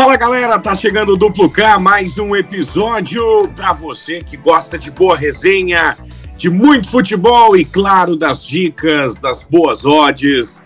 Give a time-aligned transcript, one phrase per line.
[0.00, 3.22] Fala galera, tá chegando o Duplo K, mais um episódio
[3.54, 5.94] para você que gosta de boa resenha,
[6.38, 10.62] de muito futebol e claro das dicas, das boas odds,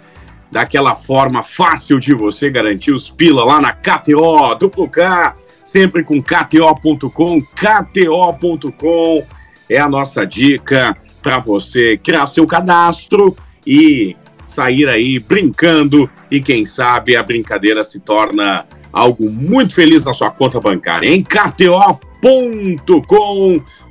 [0.52, 6.22] daquela forma fácil de você garantir os pila lá na KTO, Duplo K, sempre com
[6.22, 9.26] KTO.com, KTO.com
[9.68, 14.14] é a nossa dica para você criar seu cadastro e
[14.44, 20.30] sair aí brincando e quem sabe a brincadeira se torna algo muito feliz na sua
[20.30, 21.08] conta bancária.
[21.08, 22.00] Em KTO.com,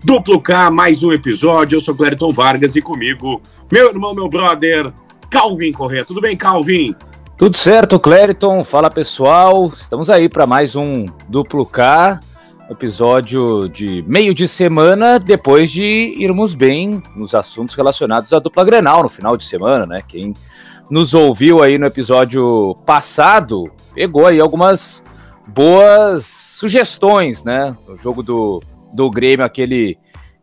[0.02, 1.76] duplo K, mais um episódio.
[1.76, 4.94] Eu sou Clériton Vargas e comigo, meu irmão, meu brother,
[5.30, 6.06] Calvin Corrêa.
[6.06, 6.96] Tudo bem, Calvin?
[7.38, 8.64] Tudo certo, Clériton.
[8.64, 12.22] Fala pessoal, estamos aí para mais um duplo K,
[12.72, 19.04] episódio de meio de semana, depois de irmos bem nos assuntos relacionados à dupla Grenal
[19.04, 20.02] no final de semana, né?
[20.08, 20.34] Quem
[20.90, 25.04] nos ouviu aí no episódio passado pegou aí algumas
[25.48, 27.76] boas sugestões, né?
[27.88, 28.62] O jogo do,
[28.94, 29.98] do Grêmio, aquele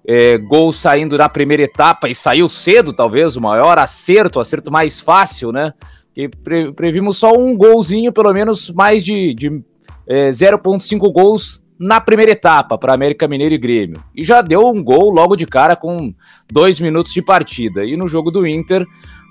[0.06, 4.70] é, gol saindo na primeira etapa e saiu cedo, talvez, o maior acerto, o acerto
[4.70, 5.72] mais fácil, né?
[6.14, 9.62] Que pre, previmos só um golzinho, pelo menos mais de, de
[10.06, 14.04] é, 0,5 gols na primeira etapa para América Mineiro e Grêmio.
[14.14, 16.12] E já deu um gol logo de cara com
[16.50, 17.84] dois minutos de partida.
[17.84, 18.84] E no jogo do Inter,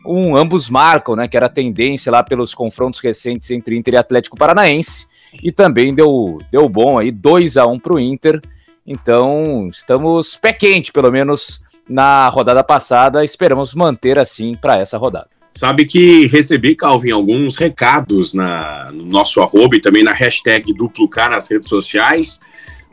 [0.09, 1.27] um ambos marcam, né?
[1.27, 5.07] Que era a tendência lá pelos confrontos recentes entre Inter e Atlético Paranaense.
[5.43, 8.41] E também deu, deu bom aí, 2 a 1 para o Inter.
[8.85, 13.23] Então, estamos pé quente, pelo menos na rodada passada.
[13.23, 15.29] Esperamos manter assim para essa rodada.
[15.51, 21.07] Sabe que recebi, Calvin, alguns recados na, no nosso arroba e também na hashtag duplo
[21.07, 22.39] K nas redes sociais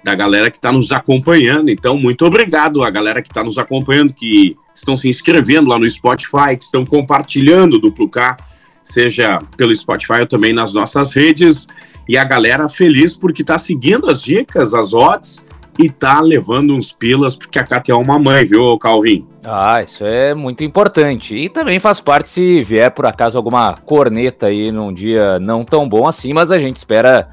[0.07, 1.69] da galera que está nos acompanhando.
[1.69, 5.91] Então, muito obrigado a galera que está nos acompanhando, que estão se inscrevendo lá no
[5.91, 8.37] Spotify, que estão compartilhando o Duplo K,
[8.85, 11.67] seja pelo Spotify ou também nas nossas redes.
[12.09, 15.45] E a galera feliz porque está seguindo as dicas, as odds
[15.77, 19.27] e tá levando uns pilas, porque a KTO é uma mãe, viu, Calvin?
[19.43, 21.35] Ah, isso é muito importante.
[21.35, 25.89] E também faz parte se vier por acaso alguma corneta aí num dia não tão
[25.89, 27.29] bom assim, mas a gente espera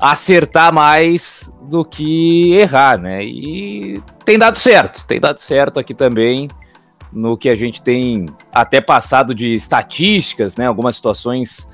[0.00, 3.24] acertar mais do que errar, né?
[3.24, 6.48] E tem dado certo, tem dado certo aqui também
[7.12, 10.66] no que a gente tem até passado de estatísticas, né?
[10.66, 11.68] Algumas situações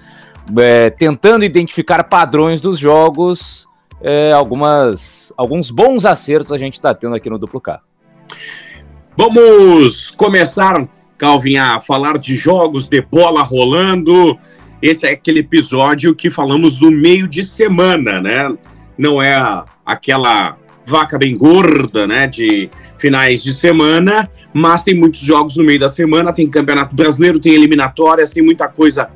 [0.59, 3.67] é, tentando identificar padrões dos jogos,
[4.03, 7.81] é, algumas, alguns bons acertos a gente está tendo aqui no Duplo K.
[9.17, 14.39] Vamos começar, Calvin, a falar de jogos de bola rolando.
[14.81, 18.57] Esse é aquele episódio que falamos do meio de semana, né?
[19.01, 19.35] Não é
[19.85, 22.69] aquela vaca bem gorda, né, de
[22.99, 27.55] finais de semana, mas tem muitos jogos no meio da semana, tem Campeonato Brasileiro, tem
[27.55, 29.09] eliminatórias, tem muita coisa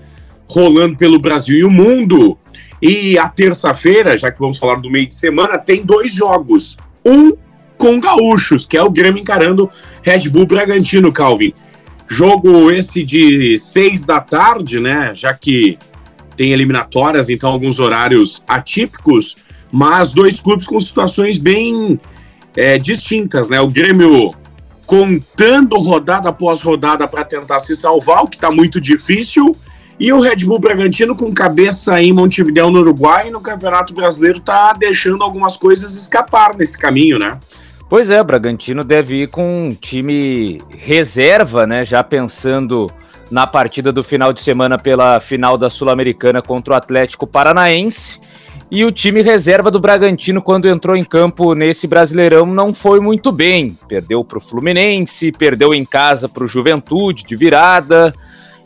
[0.49, 2.39] rolando pelo Brasil e o mundo.
[2.81, 6.79] E a terça-feira, já que vamos falar do meio de semana, tem dois jogos.
[7.05, 7.33] Um
[7.77, 9.69] com gaúchos, que é o Grêmio encarando
[10.03, 11.53] Red Bull Bragantino, Calvin.
[12.09, 15.13] Jogo esse de seis da tarde, né?
[15.15, 15.79] Já que
[16.37, 19.37] tem eliminatórias, então alguns horários atípicos,
[19.75, 21.99] mas dois clubes com situações bem
[22.57, 23.61] é, distintas, né?
[23.61, 24.33] O Grêmio
[24.87, 29.57] contando rodada após rodada para tentar se salvar, o que está muito difícil,
[29.99, 34.39] e o Red Bull Bragantino com cabeça em Montevideo, no Uruguai, e no Campeonato Brasileiro
[34.39, 37.41] está deixando algumas coisas escapar nesse caminho, né?
[37.91, 41.85] Pois é, Bragantino deve ir com um time reserva, né?
[41.85, 42.89] Já pensando
[43.29, 48.21] na partida do final de semana pela final da Sul-Americana contra o Atlético Paranaense.
[48.71, 53.31] E o time reserva do Bragantino, quando entrou em campo nesse Brasileirão, não foi muito
[53.31, 53.79] bem.
[53.87, 58.15] Perdeu para o Fluminense, perdeu em casa para o Juventude de virada.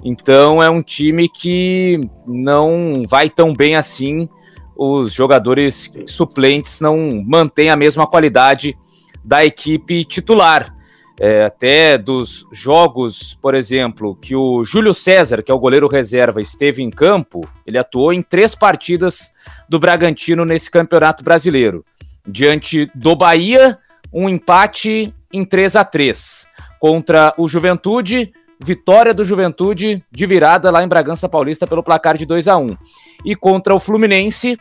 [0.04, 4.28] Então é um time que não vai tão bem assim.
[4.76, 8.76] Os jogadores suplentes não mantêm a mesma qualidade
[9.24, 10.74] da equipe titular.
[11.20, 16.40] É, até dos jogos, por exemplo, que o Júlio César, que é o goleiro reserva,
[16.40, 19.32] esteve em campo, ele atuou em três partidas
[19.68, 21.84] do Bragantino nesse campeonato brasileiro.
[22.26, 23.78] Diante do Bahia,
[24.12, 26.46] um empate em 3 a 3
[26.78, 32.24] Contra o Juventude, vitória do Juventude de virada lá em Bragança Paulista pelo placar de
[32.24, 32.76] 2 a 1
[33.24, 34.56] E contra o Fluminense,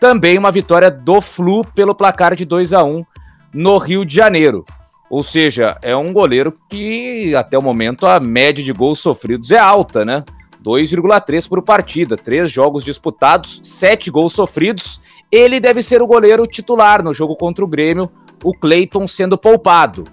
[0.00, 3.04] também uma vitória do Flu pelo placar de 2 a 1
[3.52, 4.64] no Rio de Janeiro.
[5.08, 9.58] Ou seja, é um goleiro que até o momento a média de gols sofridos é
[9.58, 10.24] alta, né?
[10.64, 15.00] 2,3 por partida, três jogos disputados, sete gols sofridos.
[15.30, 18.10] Ele deve ser o goleiro titular no jogo contra o Grêmio,
[18.42, 20.04] o Cleiton sendo poupado.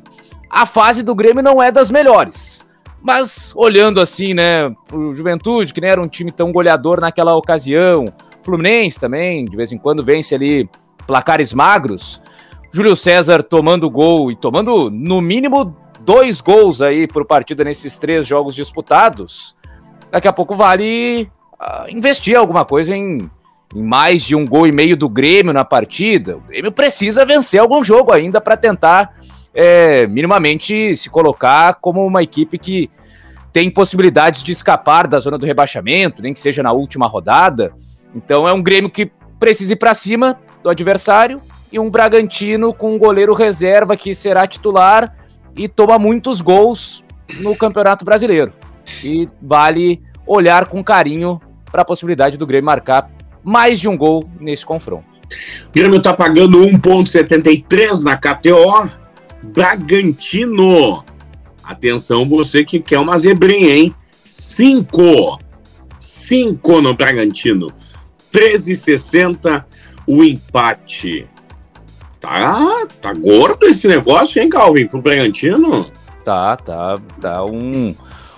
[0.50, 2.64] A fase do Grêmio não é das melhores,
[3.02, 8.06] mas olhando assim, né, o Juventude, que nem era um time tão goleador naquela ocasião,
[8.44, 10.70] Fluminense também, de vez em quando vence ali
[11.08, 12.22] placares magros.
[12.74, 18.26] Júlio César tomando gol e tomando no mínimo dois gols aí por partida nesses três
[18.26, 19.56] jogos disputados.
[20.12, 23.30] Daqui a pouco vale uh, investir alguma coisa em,
[23.76, 26.38] em, mais de um gol e meio do Grêmio na partida.
[26.38, 29.14] O Grêmio precisa vencer algum jogo ainda para tentar
[29.54, 32.90] é, minimamente se colocar como uma equipe que
[33.52, 37.72] tem possibilidades de escapar da zona do rebaixamento, nem que seja na última rodada.
[38.16, 41.40] Então é um Grêmio que precisa ir para cima do adversário
[41.74, 45.16] e um Bragantino com um goleiro reserva que será titular
[45.56, 47.04] e toma muitos gols
[47.40, 48.54] no Campeonato Brasileiro.
[49.04, 51.42] E vale olhar com carinho
[51.72, 53.10] para a possibilidade do Grêmio marcar
[53.44, 55.12] mais de um gol nesse confronto.
[55.68, 58.90] O Grêmio está pagando 1,73 na KTO.
[59.46, 61.04] Bragantino
[61.64, 63.96] Atenção, você que quer uma zebrinha, hein?
[64.26, 65.40] Cinco.
[65.98, 67.74] Cinco no Bragantino.
[68.32, 69.64] 13,60
[70.06, 71.26] o empate.
[72.24, 75.92] Tá, tá gordo esse negócio, hein, Calvin, pro Bragantino?
[76.24, 77.94] Tá, tá, tá um,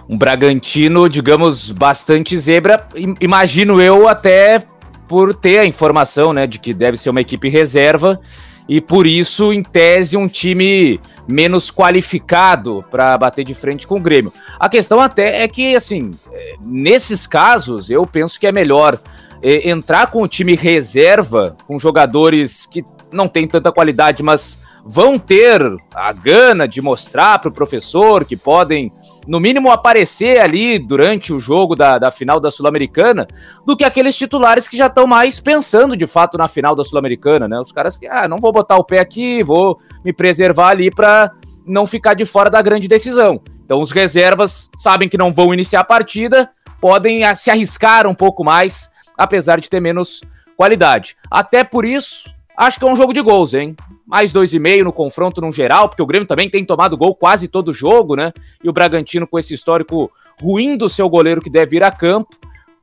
[0.09, 2.87] um Bragantino, digamos, bastante zebra.
[3.21, 4.65] Imagino eu até
[5.07, 8.19] por ter a informação, né, de que deve ser uma equipe reserva
[8.67, 14.01] e por isso, em tese, um time menos qualificado para bater de frente com o
[14.01, 14.33] Grêmio.
[14.59, 18.99] A questão até é que, assim, é, nesses casos, eu penso que é melhor
[19.43, 22.83] é, entrar com o time reserva, com jogadores que
[23.15, 25.61] não têm tanta qualidade, mas vão ter
[25.93, 28.91] a gana de mostrar para o professor que podem
[29.27, 33.27] no mínimo, aparecer ali durante o jogo da, da final da Sul-Americana,
[33.65, 37.47] do que aqueles titulares que já estão mais pensando de fato na final da Sul-Americana,
[37.47, 37.59] né?
[37.59, 41.31] Os caras que, ah, não vou botar o pé aqui, vou me preservar ali para
[41.65, 43.41] não ficar de fora da grande decisão.
[43.63, 48.43] Então, os reservas sabem que não vão iniciar a partida, podem se arriscar um pouco
[48.43, 50.21] mais, apesar de ter menos
[50.55, 51.17] qualidade.
[51.31, 53.75] Até por isso, acho que é um jogo de gols, hein?
[54.05, 57.15] mais dois e meio no confronto no geral, porque o Grêmio também tem tomado gol
[57.15, 58.31] quase todo jogo, né?
[58.63, 62.35] E o Bragantino com esse histórico ruim do seu goleiro que deve ir a campo.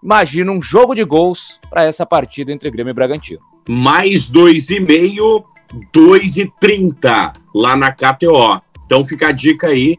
[0.02, 3.40] Imagina um jogo de gols para essa partida entre Grêmio e Bragantino.
[3.68, 5.44] Mais dois e meio,
[5.92, 8.60] dois e trinta lá na KTO.
[8.84, 9.96] Então fica a dica aí,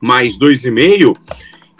[0.00, 1.16] mais dois e meio.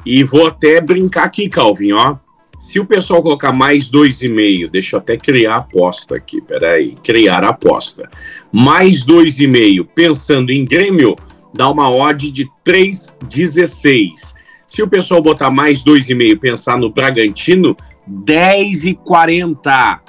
[0.05, 2.17] E vou até brincar aqui, Calvin, ó.
[2.61, 7.43] Se o pessoal colocar mais 2,5, deixa eu até criar a aposta aqui, peraí, criar
[7.43, 8.11] a aposta.
[8.53, 11.17] Mais 2,5, pensando em Grêmio,
[11.55, 14.35] dá uma odd de 3,16.
[14.67, 17.75] Se o pessoal botar mais 2,5, pensar no Bragantino,
[18.07, 20.01] 10,40.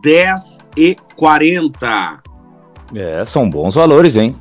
[0.00, 2.20] 10,40.
[2.94, 4.36] É, são bons valores, hein?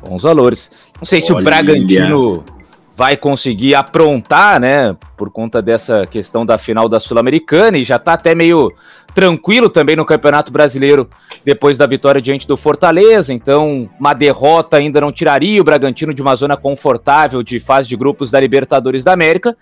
[0.00, 0.70] Bons valores.
[0.96, 1.26] Não sei Olha.
[1.26, 2.42] se o Bragantino
[2.96, 8.12] vai conseguir aprontar, né, por conta dessa questão da final da Sul-Americana e já tá
[8.12, 8.72] até meio
[9.14, 11.08] tranquilo também no Campeonato Brasileiro
[11.44, 16.22] depois da vitória diante do Fortaleza, então uma derrota ainda não tiraria o Bragantino de
[16.22, 19.56] uma zona confortável de fase de grupos da Libertadores da América.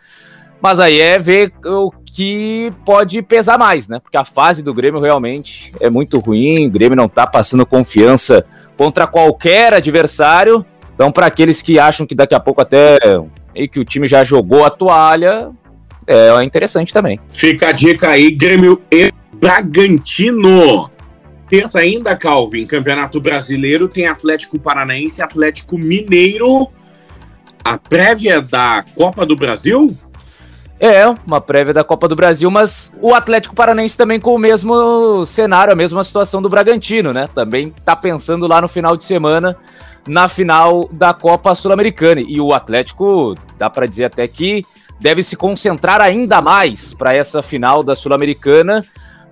[0.63, 3.99] Mas aí é ver o que pode pesar mais, né?
[3.99, 8.45] Porque a fase do Grêmio realmente é muito ruim, o Grêmio não tá passando confiança
[8.77, 10.65] contra qualquer adversário.
[11.01, 12.99] Então, para aqueles que acham que daqui a pouco até
[13.55, 15.51] e que o time já jogou a toalha,
[16.07, 17.19] é interessante também.
[17.27, 20.91] Fica a dica aí, Grêmio e Bragantino.
[21.49, 26.69] Terça ainda, Calvin, Campeonato Brasileiro tem Atlético Paranaense e Atlético Mineiro.
[27.65, 29.97] A prévia da Copa do Brasil?
[30.79, 35.25] É, uma prévia da Copa do Brasil, mas o Atlético Paranaense também com o mesmo
[35.25, 37.27] cenário, a mesma situação do Bragantino, né?
[37.35, 39.57] Também tá pensando lá no final de semana
[40.07, 42.21] na final da Copa Sul-Americana.
[42.21, 44.65] E o Atlético, dá para dizer até que
[44.99, 48.85] deve se concentrar ainda mais para essa final da Sul-Americana,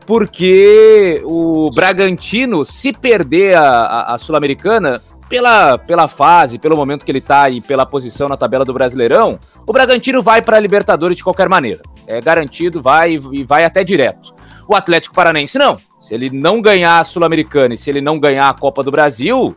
[0.07, 7.11] porque o Bragantino, se perder a, a, a Sul-Americana, pela, pela fase, pelo momento que
[7.11, 11.17] ele está e pela posição na tabela do Brasileirão, o Bragantino vai para a Libertadores
[11.17, 11.83] de qualquer maneira.
[12.07, 14.35] É garantido, vai e vai até direto.
[14.67, 15.77] O Atlético Paranense não.
[16.01, 19.55] Se ele não ganhar a Sul-Americana e se ele não ganhar a Copa do Brasil,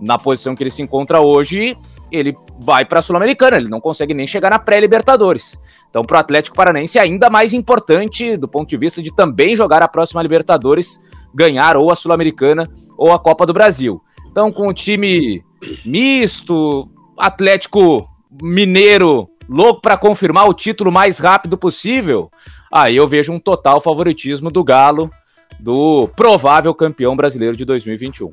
[0.00, 1.76] na posição que ele se encontra hoje,
[2.10, 5.58] ele vai para a Sul-Americana, ele não consegue nem chegar na pré-Libertadores.
[5.90, 9.56] Então, para o Atlético Paranaense, é ainda mais importante do ponto de vista de também
[9.56, 11.00] jogar a próxima Libertadores,
[11.34, 14.00] ganhar ou a Sul-Americana ou a Copa do Brasil.
[14.30, 15.42] Então, com o time
[15.84, 18.08] misto, Atlético
[18.42, 22.30] Mineiro louco para confirmar o título mais rápido possível,
[22.72, 25.10] aí eu vejo um total favoritismo do Galo,
[25.60, 28.32] do provável campeão brasileiro de 2021.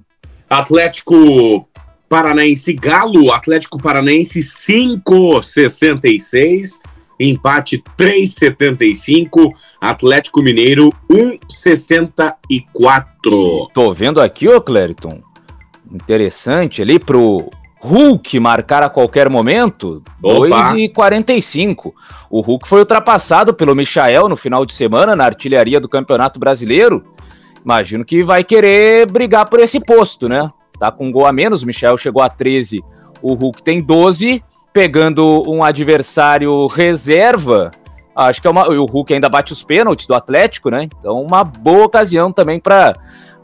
[0.51, 1.67] Atlético
[2.09, 6.81] Paranaense Galo, Atlético Paranaense 5,66.
[7.17, 13.69] empate 3,75, Atlético Mineiro 1,64.
[13.73, 15.21] Tô vendo aqui, ô Clériton,
[15.89, 17.49] interessante ali pro
[17.83, 21.93] Hulk marcar a qualquer momento, 2,45.
[22.29, 27.10] O Hulk foi ultrapassado pelo Michael no final de semana na artilharia do Campeonato Brasileiro.
[27.63, 30.51] Imagino que vai querer brigar por esse posto, né?
[30.79, 32.83] Tá com um gol a menos, o Michel chegou a 13,
[33.21, 37.71] o Hulk tem 12, pegando um adversário reserva.
[38.15, 38.67] Acho que é uma.
[38.67, 40.89] O Hulk ainda bate os pênaltis do Atlético, né?
[40.99, 42.95] Então, uma boa ocasião também para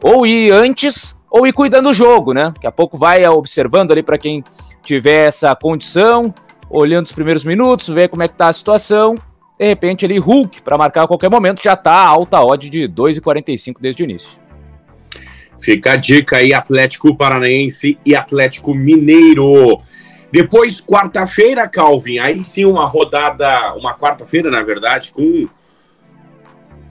[0.01, 2.51] ou ir antes ou ir cuidando do jogo, né?
[2.53, 4.43] Daqui a pouco vai observando ali para quem
[4.81, 6.33] tiver essa condição,
[6.69, 9.17] olhando os primeiros minutos, ver como é que tá a situação.
[9.58, 13.76] De repente, ali, Hulk, para marcar a qualquer momento, já tá alta odd de 2,45
[13.80, 14.30] desde o início.
[15.60, 19.80] Fica a dica aí, Atlético Paranaense e Atlético Mineiro.
[20.32, 25.48] Depois, quarta-feira, Calvin, aí sim uma rodada, uma quarta-feira, na verdade, com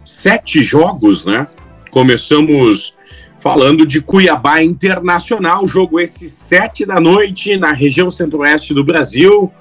[0.04, 1.46] sete jogos, né?
[1.90, 2.96] Começamos
[3.38, 9.52] falando de Cuiabá Internacional, jogo esse sete da noite na região centro-oeste do Brasil.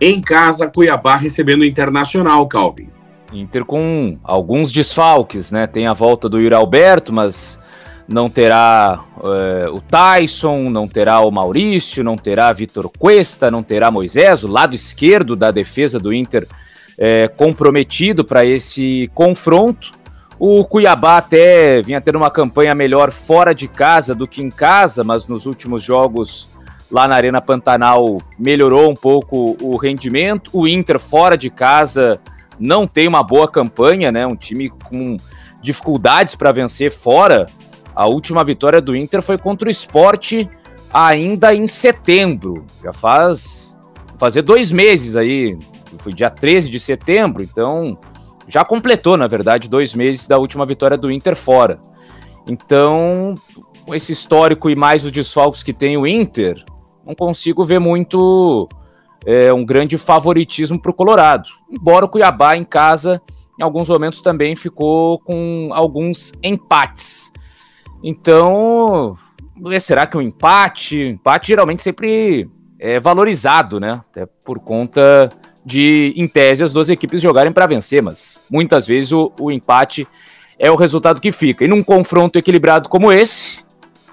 [0.00, 2.88] Em casa, Cuiabá recebendo o Internacional, Calvin.
[3.32, 5.66] Inter com alguns desfalques, né?
[5.66, 7.58] Tem a volta do Yuri Alberto, mas
[8.06, 13.90] não terá é, o Tyson, não terá o Maurício, não terá Vitor Cuesta, não terá
[13.90, 16.46] Moisés, o lado esquerdo da defesa do Inter
[16.98, 19.92] é, comprometido para esse confronto.
[20.38, 25.02] O Cuiabá até vinha tendo uma campanha melhor fora de casa do que em casa,
[25.02, 26.48] mas nos últimos jogos
[26.90, 30.50] lá na Arena Pantanal melhorou um pouco o rendimento.
[30.52, 32.20] O Inter fora de casa
[32.58, 34.26] não tem uma boa campanha, né?
[34.26, 35.16] Um time com
[35.62, 37.46] dificuldades para vencer fora.
[37.94, 40.48] A última vitória do Inter foi contra o Esporte
[40.92, 42.64] ainda em setembro.
[42.82, 43.76] Já faz
[44.18, 45.58] fazer dois meses aí.
[45.98, 47.98] Foi dia 13 de setembro, então
[48.48, 51.80] já completou, na verdade, dois meses da última vitória do Inter fora.
[52.46, 53.34] Então,
[53.84, 56.64] com esse histórico e mais os desfalques que tem o Inter,
[57.06, 58.68] não consigo ver muito
[59.24, 61.48] é, um grande favoritismo para o Colorado.
[61.70, 63.22] Embora o Cuiabá em casa,
[63.58, 67.32] em alguns momentos também ficou com alguns empates.
[68.02, 69.16] Então,
[69.80, 71.00] será que um empate?
[71.00, 74.02] Empate geralmente sempre é valorizado, né?
[74.10, 75.30] Até por conta
[75.64, 80.06] de, em tese, as duas equipes jogarem para vencer, mas muitas vezes o, o empate
[80.58, 81.64] é o resultado que fica.
[81.64, 83.64] E num confronto equilibrado como esse,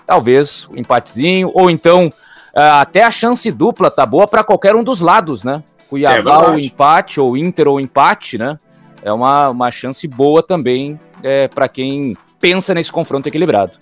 [0.06, 2.12] talvez um empatezinho, ou então
[2.54, 5.64] até a chance dupla tá boa para qualquer um dos lados, né?
[5.90, 8.58] Cuiabá é ou empate, ou Inter ou empate, né?
[9.04, 13.74] É uma, uma chance boa também é, para quem pensa nesse confronto equilibrado.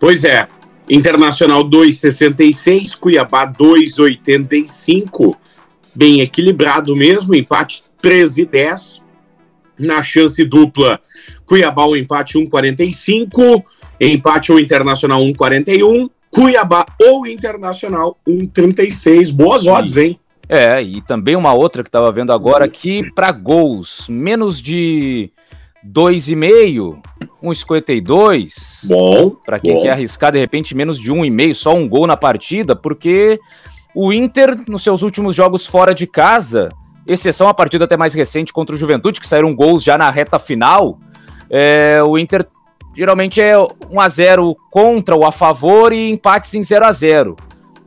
[0.00, 0.46] Pois é.
[0.90, 5.36] Internacional 2,66, Cuiabá 2,85.
[5.94, 9.02] Bem equilibrado mesmo, empate 13 e 10.
[9.78, 11.00] Na chance dupla,
[11.46, 13.62] Cuiabá o empate 1,45,
[14.00, 19.30] empate ou Internacional 1,41, Cuiabá ou Internacional 1,36.
[19.30, 20.18] Boas odds, hein?
[20.48, 25.30] É, e também uma outra que estava vendo agora aqui para gols, menos de
[25.86, 27.00] 2,5,
[27.42, 28.88] 1,52.
[28.88, 29.30] Bom.
[29.44, 29.82] Para quem bom.
[29.82, 33.38] quer arriscar, de repente, menos de 1,5, só um gol na partida, porque
[33.94, 36.70] o Inter, nos seus últimos jogos fora de casa,
[37.06, 40.38] exceção a partida até mais recente contra o Juventude, que saíram gols já na reta
[40.38, 40.98] final,
[41.50, 42.46] é, o Inter
[42.94, 43.68] geralmente é 1
[43.98, 47.36] a 0 contra ou a favor e empates em 0 a 0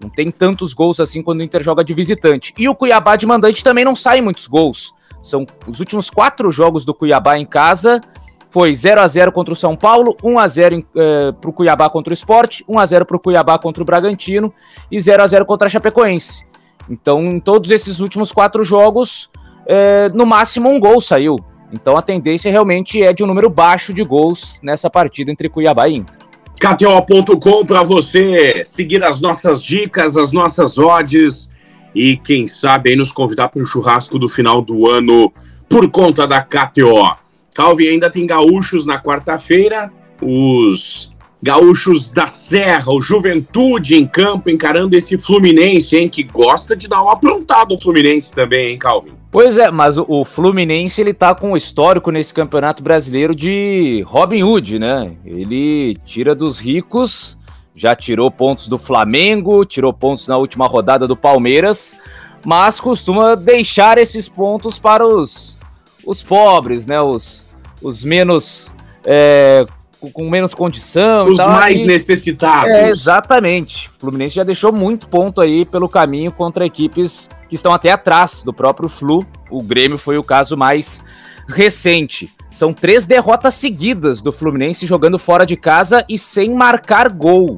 [0.02, 2.54] Não tem tantos gols assim quando o Inter joga de visitante.
[2.58, 4.94] E o Cuiabá de mandante também não sai muitos gols.
[5.22, 8.02] São os últimos quatro jogos do Cuiabá em casa.
[8.50, 11.90] Foi 0 a 0 contra o São Paulo, 1 a 0 eh, para o Cuiabá
[11.90, 14.54] contra o Esporte, 1 a 0 para o Cuiabá contra o Bragantino
[14.90, 16.46] e 0 a 0 contra a Chapecoense.
[16.90, 19.30] Então, em todos esses últimos quatro jogos,
[19.68, 21.38] eh, no máximo um gol saiu.
[21.76, 25.90] Então, a tendência realmente é de um número baixo de gols nessa partida entre Cuiabá
[25.90, 26.16] e Inter.
[26.58, 31.50] KTO.com para você seguir as nossas dicas, as nossas odds
[31.94, 35.32] e quem sabe aí nos convidar para o churrasco do final do ano
[35.68, 37.16] por conta da KTO.
[37.54, 39.92] Calvi ainda tem gaúchos na quarta-feira,
[40.22, 41.14] os
[41.44, 47.02] gaúchos da Serra, o Juventude em campo encarando esse Fluminense, hein, que gosta de dar
[47.02, 49.14] uma aprontada o Fluminense também, hein, Calvin?
[49.36, 54.42] Pois é, mas o Fluminense ele tá com um histórico nesse Campeonato Brasileiro de Robin
[54.44, 55.18] Hood, né?
[55.26, 57.38] Ele tira dos ricos
[57.76, 61.98] já tirou pontos do Flamengo, tirou pontos na última rodada do Palmeiras,
[62.46, 65.58] mas costuma deixar esses pontos para os,
[66.06, 67.02] os pobres, né?
[67.02, 67.46] Os,
[67.82, 68.72] os menos
[69.04, 69.66] é,
[70.14, 71.26] com menos condição.
[71.26, 72.74] Os mais aí, necessitados.
[72.74, 73.90] É, exatamente.
[73.90, 78.44] O Fluminense já deixou muito ponto aí pelo caminho contra equipes que estão até atrás
[78.44, 79.26] do próprio Flu.
[79.50, 81.02] O Grêmio foi o caso mais
[81.48, 82.34] recente.
[82.52, 87.58] São três derrotas seguidas do Fluminense jogando fora de casa e sem marcar gol.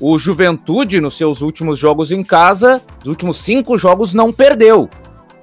[0.00, 4.88] O Juventude, nos seus últimos jogos em casa, os últimos cinco jogos, não perdeu.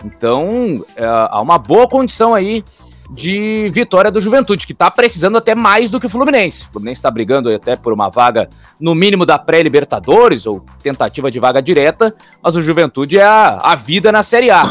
[0.04, 2.64] Então, é, há uma boa condição aí
[3.10, 6.66] de vitória do Juventude, que está precisando até mais do que o Fluminense.
[6.66, 8.50] O Fluminense está brigando até por uma vaga,
[8.80, 13.76] no mínimo, da pré-Libertadores, ou tentativa de vaga direta, mas o Juventude é a, a
[13.76, 14.64] vida na Série A.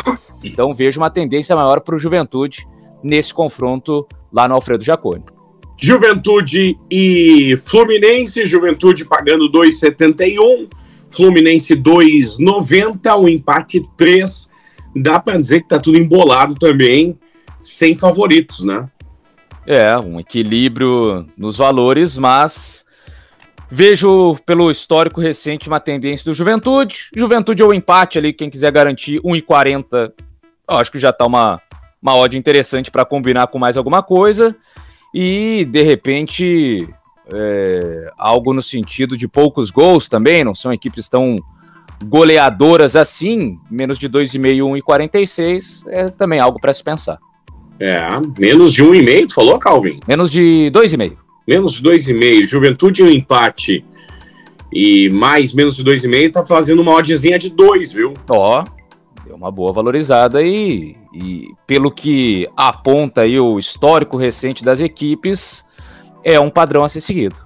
[0.45, 2.69] Então, vejo uma tendência maior para o Juventude
[3.03, 5.25] nesse confronto lá no Alfredo Jaconi.
[5.79, 10.69] Juventude e Fluminense, Juventude pagando 2,71,
[11.11, 14.51] Fluminense 2,90, o empate 3.
[14.95, 17.19] Dá para dizer que tá tudo embolado também,
[17.67, 18.89] sem favoritos, né?
[19.67, 22.85] É, um equilíbrio nos valores, mas
[23.69, 27.11] vejo pelo histórico recente uma tendência do Juventude.
[27.15, 30.13] Juventude ou empate ali, quem quiser garantir 1,40,
[30.69, 31.61] acho que já tá uma,
[32.01, 34.55] uma odd interessante para combinar com mais alguma coisa
[35.13, 36.89] e de repente
[37.33, 41.41] é, algo no sentido de poucos gols também, não são equipes tão
[42.05, 47.19] goleadoras assim, menos de 2,5, 1,46 é também algo para se pensar.
[47.79, 48.01] É,
[48.39, 50.01] menos de 1,5, tu falou, Calvin?
[50.07, 51.17] Menos de 2,5.
[51.47, 52.47] Menos de 2,5.
[52.47, 53.85] Juventude um empate
[54.73, 58.15] e mais menos de 2,5 tá fazendo uma oddzinha de 2, viu?
[58.29, 58.65] Ó,
[59.25, 65.65] deu uma boa valorizada e e pelo que aponta aí o histórico recente das equipes,
[66.23, 67.37] é um padrão a ser seguido.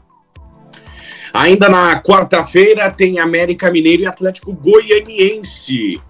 [1.32, 6.02] Ainda na quarta-feira tem América Mineiro e Atlético Goianiense.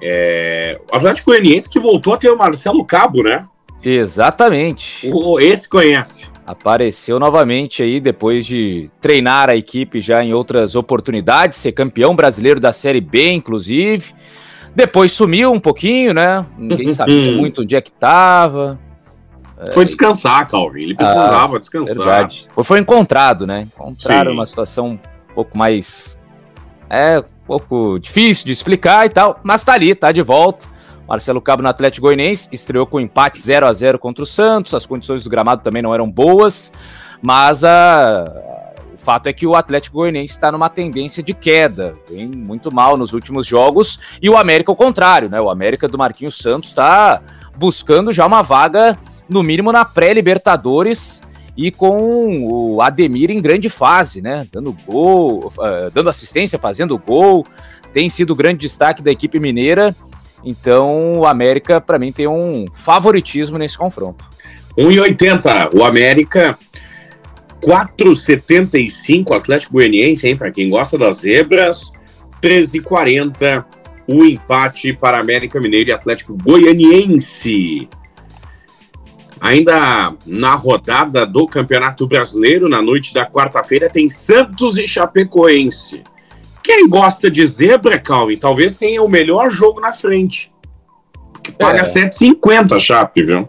[0.00, 0.78] É...
[0.92, 3.46] O Atlético Goianiense que voltou a ter o Marcelo Cabo, né?
[3.82, 5.10] Exatamente.
[5.12, 5.38] O...
[5.38, 6.28] Esse conhece.
[6.46, 12.60] Apareceu novamente aí depois de treinar a equipe já em outras oportunidades, ser campeão brasileiro
[12.60, 14.14] da Série B, inclusive.
[14.74, 16.46] Depois sumiu um pouquinho, né?
[16.56, 18.78] Ninguém sabia muito onde é que tava.
[19.72, 20.82] Foi descansar, Calvin.
[20.82, 21.96] Ele precisava ah, descansar.
[21.96, 22.48] Verdade.
[22.62, 23.62] Foi encontrado, né?
[23.62, 24.36] Encontraram Sim.
[24.36, 26.16] uma situação um pouco mais.
[26.90, 30.66] É, pouco difícil de explicar e tal, mas tá ali, tá de volta.
[31.08, 34.74] Marcelo Cabo no Atlético Goianiense estreou com empate 0 a 0 contra o Santos.
[34.74, 36.72] As condições do gramado também não eram boas,
[37.22, 38.24] mas a,
[39.06, 43.12] fato é que o Atlético Goianiense está numa tendência de queda, vem muito mal nos
[43.12, 45.40] últimos jogos, e o América ao contrário, né?
[45.40, 47.22] O América do Marquinhos Santos está
[47.56, 51.22] buscando já uma vaga, no mínimo, na pré-Libertadores
[51.56, 54.46] e com o Ademir em grande fase, né?
[54.52, 57.46] Dando gol, uh, dando assistência, fazendo gol,
[57.92, 59.96] tem sido o grande destaque da equipe mineira.
[60.44, 64.24] Então, o América, para mim, tem um favoritismo nesse confronto.
[64.76, 65.74] 1,80.
[65.74, 66.58] O América
[67.62, 70.36] 4,75 Atlético Goianiense, hein?
[70.36, 71.90] Para quem gosta das zebras.
[72.42, 73.64] 13,40
[74.08, 77.88] o empate para América Mineiro e Atlético Goianiense.
[79.40, 86.02] Ainda na rodada do Campeonato Brasileiro, na noite da quarta-feira, tem Santos e Chapecoense.
[86.62, 90.52] Quem gosta de zebra, Calvin, talvez tenha o melhor jogo na frente.
[91.42, 91.84] Que paga é.
[91.84, 93.48] 7,50 a Chape, viu?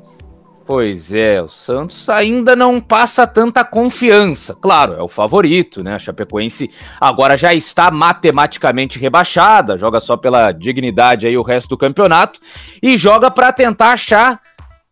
[0.68, 4.54] Pois é, o Santos ainda não passa tanta confiança.
[4.54, 5.96] Claro, é o favorito, né?
[5.96, 6.70] A Chapecoense
[7.00, 12.42] agora já está matematicamente rebaixada, joga só pela dignidade aí o resto do campeonato
[12.84, 14.42] e joga para tentar achar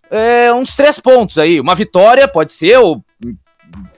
[0.09, 1.59] é, uns três pontos aí.
[1.59, 3.03] Uma vitória, pode ser, ou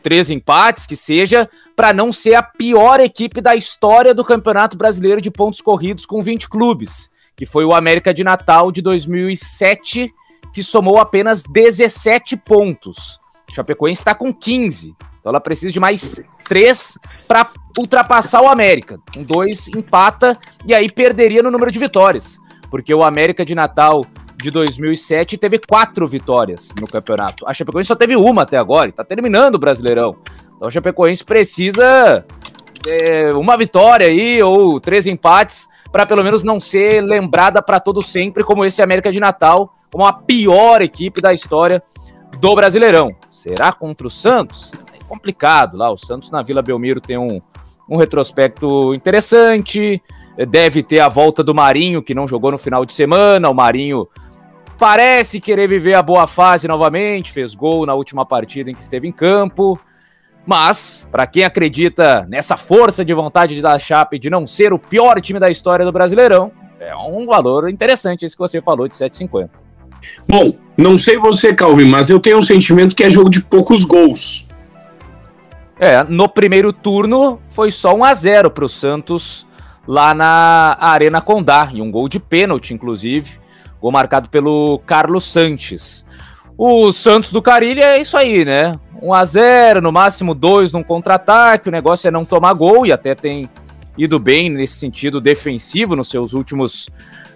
[0.02, 5.22] três empates, que seja, para não ser a pior equipe da história do Campeonato Brasileiro
[5.22, 10.14] de pontos corridos com 20 clubes, que foi o América de Natal de 2007
[10.58, 13.20] que somou apenas 17 pontos.
[13.48, 14.96] O Chapecoense está com 15.
[15.20, 19.00] Então ela precisa de mais 3 para ultrapassar o América.
[19.14, 22.40] Com 2 empata e aí perderia no número de vitórias.
[22.72, 24.04] Porque o América de Natal
[24.42, 27.48] de 2007 teve quatro vitórias no campeonato.
[27.48, 30.16] A Chapecoense só teve uma até agora, está terminando o Brasileirão.
[30.56, 32.24] Então a Chapecoense precisa
[32.86, 38.02] é, uma vitória aí ou três empates para pelo menos não ser lembrada para todo
[38.02, 41.82] sempre como esse América de Natal como a pior equipe da história
[42.40, 43.16] do Brasileirão.
[43.32, 44.72] Será contra o Santos?
[44.94, 45.90] É complicado lá.
[45.90, 47.42] O Santos na Vila Belmiro tem um,
[47.90, 50.02] um retrospecto interessante.
[50.50, 53.50] Deve ter a volta do Marinho, que não jogou no final de semana.
[53.50, 54.08] O Marinho
[54.78, 57.32] parece querer viver a boa fase novamente.
[57.32, 59.80] Fez gol na última partida em que esteve em campo.
[60.46, 65.20] Mas, para quem acredita nessa força de vontade da Chape de não ser o pior
[65.20, 69.50] time da história do Brasileirão, é um valor interessante esse que você falou de 7,50.
[70.30, 73.84] Bom, não sei você, Calvin, mas eu tenho um sentimento que é jogo de poucos
[73.84, 74.48] gols.
[75.80, 79.46] É, no primeiro turno foi só 1 a 0 para o Santos
[79.88, 83.40] lá na Arena Condá, e um gol de pênalti, inclusive,
[83.82, 86.06] gol marcado pelo Carlos Sanches.
[86.58, 88.80] O Santos do Carilho é isso aí, né?
[89.02, 92.92] 1 a 0 no máximo 2 num contra-ataque, o negócio é não tomar gol e
[92.92, 93.50] até tem
[93.98, 96.90] ido bem nesse sentido defensivo nos seus últimos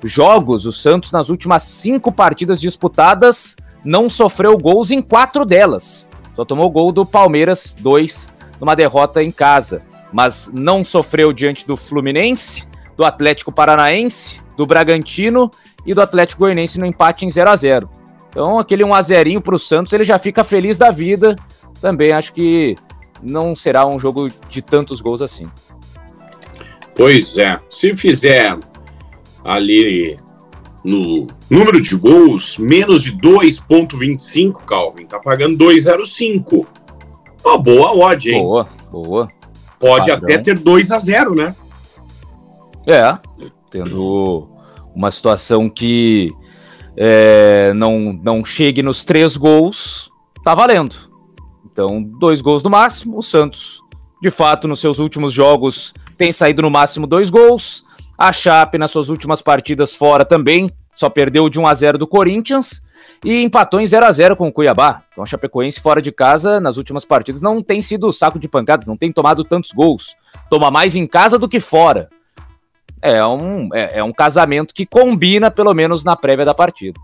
[0.04, 0.66] jogos.
[0.66, 6.08] O Santos, nas últimas cinco partidas disputadas, não sofreu gols em quatro delas.
[6.36, 9.82] Só tomou gol do Palmeiras, dois, numa derrota em casa.
[10.14, 15.52] Mas não sofreu diante do Fluminense, do Atlético Paranaense, do Bragantino
[15.86, 17.90] e do Atlético Goianiense no empate em 0 a 0
[18.30, 21.36] Então, aquele 1 a 0 para o Santos, ele já fica feliz da vida.
[21.80, 22.76] Também acho que
[23.22, 25.48] não será um jogo de tantos gols assim.
[26.96, 27.58] Pois é.
[27.70, 28.58] Se fizer
[29.44, 30.16] ali
[30.84, 35.06] no número de gols, menos de 2,25, Calvin.
[35.06, 36.66] Tá pagando 2,05.
[37.44, 38.44] Uma boa odd, hein?
[38.44, 39.28] Boa, boa.
[39.80, 40.24] Pode Padrão.
[40.24, 41.56] até ter 2 a 0 né?
[42.86, 43.18] É,
[43.70, 44.50] tendo
[44.96, 46.32] uma situação que
[46.98, 50.10] é, não, não chegue nos três gols,
[50.44, 50.96] tá valendo.
[51.72, 53.18] Então, dois gols no máximo.
[53.18, 53.80] O Santos,
[54.22, 57.86] de fato, nos seus últimos jogos, tem saído no máximo dois gols.
[58.18, 62.06] A Chape, nas suas últimas partidas fora, também só perdeu de 1 a 0 do
[62.06, 62.84] Corinthians
[63.24, 65.04] e empatou em 0 a 0 com o Cuiabá.
[65.12, 68.88] Então a Chapecoense fora de casa nas últimas partidas não tem sido saco de pancadas,
[68.88, 70.16] não tem tomado tantos gols.
[70.50, 72.10] Toma mais em casa do que fora.
[73.02, 77.00] É um, é, é um casamento que combina, pelo menos na prévia da partida.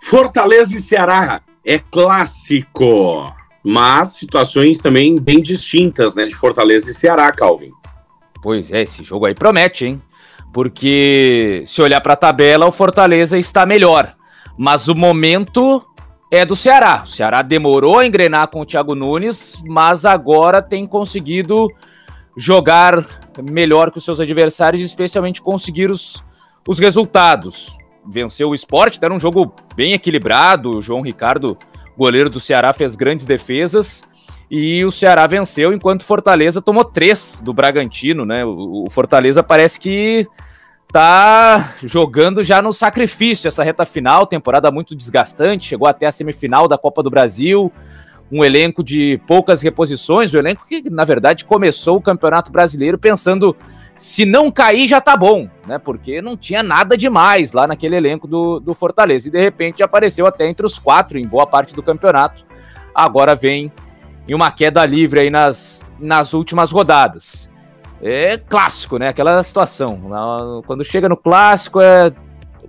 [0.00, 3.32] Fortaleza e Ceará é clássico,
[3.62, 7.72] mas situações também bem distintas, né, de Fortaleza e Ceará, Calvin.
[8.42, 10.02] Pois é, esse jogo aí promete, hein?
[10.52, 14.14] Porque se olhar para a tabela, o Fortaleza está melhor.
[14.56, 15.84] Mas o momento
[16.30, 17.02] é do Ceará.
[17.04, 21.68] O Ceará demorou a engrenar com o Thiago Nunes, mas agora tem conseguido
[22.36, 23.04] jogar
[23.42, 26.22] melhor que os seus adversários, especialmente conseguir os,
[26.66, 27.76] os resultados.
[28.06, 30.78] Venceu o esporte, era um jogo bem equilibrado.
[30.78, 31.56] O João Ricardo,
[31.96, 34.06] goleiro do Ceará, fez grandes defesas
[34.50, 38.44] e o Ceará venceu, enquanto Fortaleza tomou três do Bragantino, né?
[38.44, 40.26] O, Fortaleza parece que
[40.92, 46.68] tá jogando já no sacrifício essa reta final, temporada muito desgastante, chegou até a semifinal
[46.68, 47.72] da Copa do Brasil,
[48.34, 52.98] um elenco de poucas reposições, o um elenco que, na verdade, começou o Campeonato Brasileiro
[52.98, 53.56] pensando
[53.94, 55.78] se não cair já tá bom, né?
[55.78, 59.28] Porque não tinha nada demais lá naquele elenco do, do Fortaleza.
[59.28, 62.44] E de repente apareceu até entre os quatro em boa parte do campeonato.
[62.92, 63.70] Agora vem
[64.26, 67.48] em uma queda livre aí nas, nas últimas rodadas.
[68.02, 69.10] É clássico, né?
[69.10, 70.00] Aquela situação.
[70.66, 72.12] Quando chega no clássico, é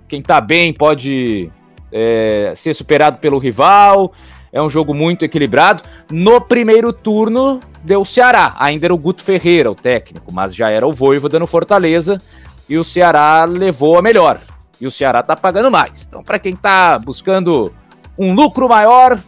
[0.06, 1.50] quem tá bem pode
[1.90, 4.12] é, ser superado pelo rival.
[4.52, 5.82] É um jogo muito equilibrado.
[6.10, 8.54] No primeiro turno, deu Ceará.
[8.58, 12.20] Ainda era o Guto Ferreira, o técnico, mas já era o Voivoda no Fortaleza.
[12.68, 14.40] E o Ceará levou a melhor.
[14.80, 16.06] E o Ceará tá pagando mais.
[16.08, 17.72] Então, para quem tá buscando
[18.18, 19.18] um lucro maior,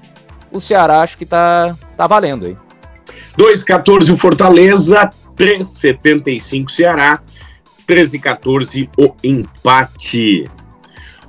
[0.50, 2.56] o Ceará acho que tá, tá valendo aí.
[3.36, 7.20] 2,14 o Fortaleza, 3,75 Ceará,
[7.86, 10.50] 13,14 o empate.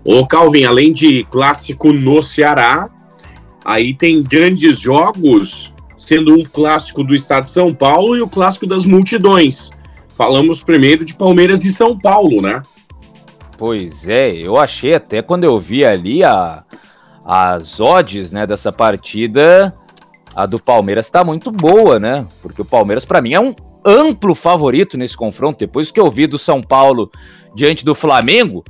[0.03, 2.89] O Calvin, além de clássico no Ceará,
[3.63, 8.65] aí tem grandes jogos, sendo um clássico do estado de São Paulo e o clássico
[8.65, 9.71] das multidões.
[10.15, 12.61] Falamos primeiro de Palmeiras e São Paulo, né?
[13.57, 16.63] Pois é, eu achei até quando eu vi ali a,
[17.25, 19.73] as odds né, dessa partida,
[20.33, 22.25] a do Palmeiras está muito boa, né?
[22.41, 23.53] Porque o Palmeiras, para mim, é um
[23.85, 25.59] amplo favorito nesse confronto.
[25.59, 27.11] Depois que eu vi do São Paulo
[27.53, 28.63] diante do Flamengo,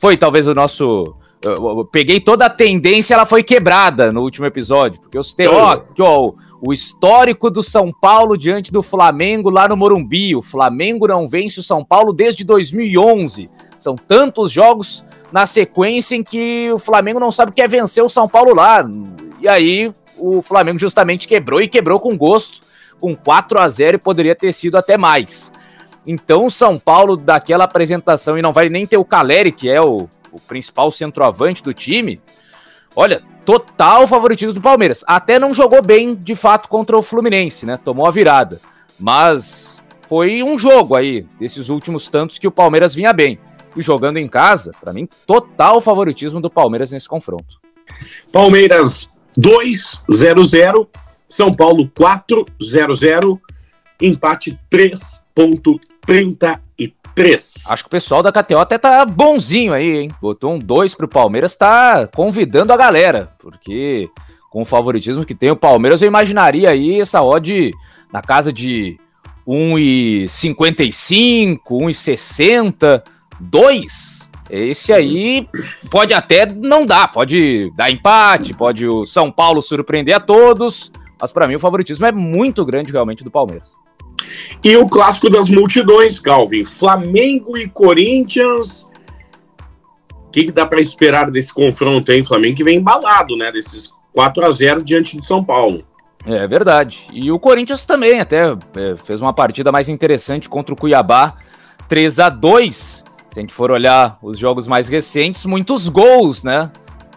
[0.00, 1.14] foi talvez o nosso.
[1.50, 5.80] Eu peguei toda a tendência, ela foi quebrada no último episódio, porque eu citei, ó,
[6.00, 10.34] ó, o histórico do São Paulo diante do Flamengo lá no Morumbi.
[10.34, 13.48] O Flamengo não vence o São Paulo desde 2011.
[13.78, 18.02] São tantos jogos na sequência em que o Flamengo não sabe o que é vencer
[18.02, 18.88] o São Paulo lá.
[19.40, 22.60] E aí o Flamengo justamente quebrou e quebrou com gosto,
[22.98, 25.52] com 4 a 0 e poderia ter sido até mais.
[26.06, 29.80] Então o São Paulo daquela apresentação e não vai nem ter o Caleri, que é
[29.82, 32.20] o, o principal centroavante do time.
[32.94, 35.02] Olha, total favoritismo do Palmeiras.
[35.06, 37.78] Até não jogou bem, de fato, contra o Fluminense, né?
[37.82, 38.60] Tomou a virada.
[38.98, 43.38] Mas foi um jogo aí, desses últimos tantos que o Palmeiras vinha bem
[43.76, 47.60] e jogando em casa, para mim, total favoritismo do Palmeiras nesse confronto.
[48.32, 50.88] Palmeiras 2-0-0,
[51.28, 53.38] São Paulo 4-0-0,
[54.00, 54.58] empate
[57.16, 57.70] 3.33.
[57.70, 60.12] Acho que o pessoal da KTO até tá bonzinho aí, hein?
[60.20, 64.10] Botou um 2 pro Palmeiras, tá convidando a galera, porque
[64.50, 67.72] com o favoritismo que tem o Palmeiras, eu imaginaria aí essa odd
[68.12, 68.98] na casa de
[69.46, 73.02] 1,55, 1,60,
[73.40, 74.28] 2.
[74.48, 75.48] Esse aí
[75.90, 81.32] pode até não dar, pode dar empate, pode o São Paulo surpreender a todos, mas
[81.32, 83.72] para mim o favoritismo é muito grande realmente do Palmeiras.
[84.62, 88.88] E o clássico das multidões, Calvin, Flamengo e Corinthians.
[90.10, 92.24] O que, que dá para esperar desse confronto, hein?
[92.24, 93.50] Flamengo que vem embalado, né?
[93.50, 95.82] Desses 4 a 0 diante de São Paulo.
[96.26, 97.06] É verdade.
[97.12, 101.34] E o Corinthians também até é, fez uma partida mais interessante contra o Cuiabá,
[101.88, 103.04] 3 a 2 Se
[103.36, 106.70] a gente for olhar os jogos mais recentes, muitos gols, né?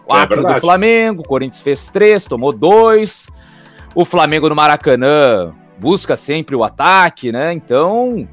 [0.06, 3.28] 4 é do Flamengo, o Corinthians fez 3, tomou 2.
[3.94, 7.52] O Flamengo no Maracanã busca sempre o ataque, né?
[7.52, 8.28] Então,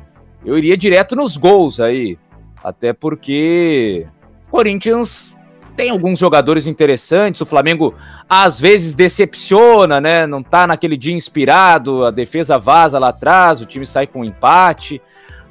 [0.46, 2.18] eu iria direto nos gols aí.
[2.64, 4.06] Até porque
[4.52, 5.38] Corinthians
[5.76, 7.40] tem alguns jogadores interessantes.
[7.40, 7.96] O Flamengo
[8.28, 10.28] às vezes decepciona, né?
[10.28, 14.26] Não tá naquele dia inspirado, a defesa vaza lá atrás, o time sai com um
[14.26, 15.02] empate.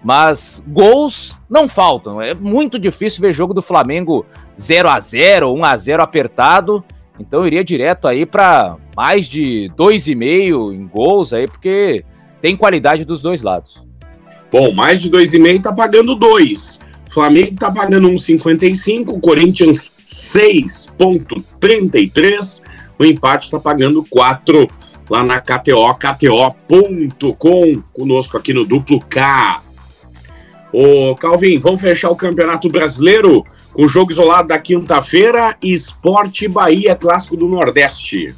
[0.05, 2.21] Mas gols não faltam.
[2.21, 4.27] É muito difícil ver jogo do Flamengo
[4.61, 6.85] 0 a 0 1 a 0 apertado.
[7.19, 12.05] Então eu iria direto aí para mais de 2,5 em gols aí, porque
[12.41, 13.85] tem qualidade dos dois lados.
[14.51, 16.79] Bom, mais de 2,5 tá pagando 2.
[17.11, 22.63] Flamengo tá pagando 1,55, Corinthians 6,33.
[22.99, 24.69] O empate tá pagando 4
[25.09, 29.63] lá na KTO, KTO.com, conosco aqui no Duplo K.
[30.73, 33.45] Ô, Calvin, vamos fechar o Campeonato Brasileiro
[33.77, 38.35] o jogo isolado da quinta-feira, Esporte Bahia, clássico do Nordeste.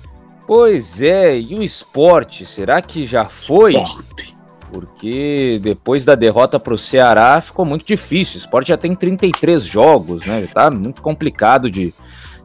[0.47, 3.77] Pois é, e o esporte, será que já foi?
[3.77, 4.39] Esporte
[4.71, 8.37] porque depois da derrota para o Ceará ficou muito difícil.
[8.37, 10.47] O esporte já tem 33 jogos, né?
[10.53, 11.95] Tá muito complicado de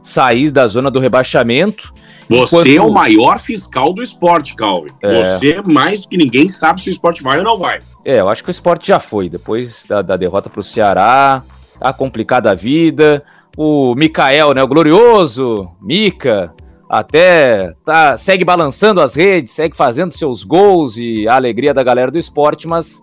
[0.02, 1.92] sair da zona do rebaixamento.
[2.28, 2.68] Você enquanto...
[2.68, 4.90] é o maior fiscal do esporte, Calvin.
[5.02, 5.38] É...
[5.38, 7.80] Você, mais que ninguém, sabe se o esporte vai ou não vai.
[8.04, 9.28] É, eu acho que o esporte já foi.
[9.28, 11.42] Depois da, da derrota para o Ceará,
[11.78, 13.22] tá complicada a vida.
[13.56, 14.62] O Mikael, né?
[14.62, 16.52] O glorioso Mika
[16.88, 22.10] até tá, segue balançando as redes, segue fazendo seus gols e a alegria da galera
[22.10, 23.02] do esporte, mas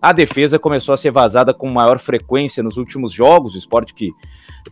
[0.00, 3.54] a defesa começou a ser vazada com maior frequência nos últimos jogos.
[3.54, 4.12] O esporte que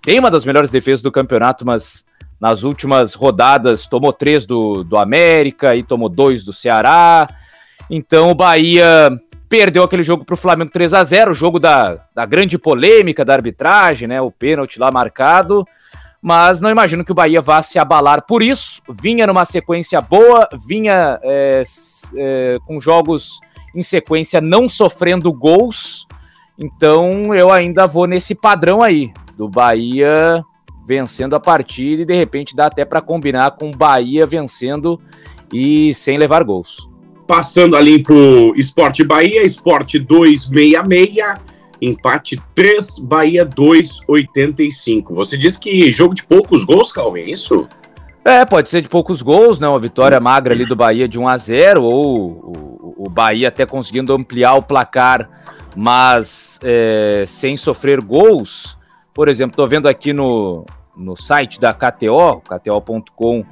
[0.03, 2.05] tem uma das melhores defesas do campeonato, mas
[2.41, 7.29] nas últimas rodadas tomou três do, do América e tomou dois do Ceará.
[7.91, 9.11] Então o Bahia
[9.49, 13.25] perdeu aquele jogo para o Flamengo 3 a 0 o jogo da, da grande polêmica
[13.25, 14.21] da arbitragem, né?
[14.21, 15.67] O pênalti lá marcado
[16.21, 18.83] mas não imagino que o Bahia vá se abalar por isso.
[18.89, 21.63] Vinha numa sequência boa, vinha é,
[22.17, 23.41] é, com jogos
[23.75, 26.07] em sequência não sofrendo gols,
[26.59, 30.43] então eu ainda vou nesse padrão aí, do Bahia
[30.85, 34.99] vencendo a partida e de repente dá até para combinar com o Bahia vencendo
[35.53, 36.89] e sem levar gols.
[37.29, 41.47] Passando ali pro Esporte Bahia, Esporte 266
[41.81, 45.15] Empate 3, Bahia 2, 85.
[45.15, 47.69] Você disse que jogo de poucos gols, Calvin, é isso?
[48.25, 49.69] É, pode ser de poucos gols, né?
[49.69, 53.65] Uma vitória magra ali do Bahia de 1 a 0 ou o, o Bahia até
[53.65, 55.31] conseguindo ampliar o placar,
[55.75, 58.77] mas é, sem sofrer gols.
[59.15, 63.45] Por exemplo, estou vendo aqui no, no site da KTO, kto.com,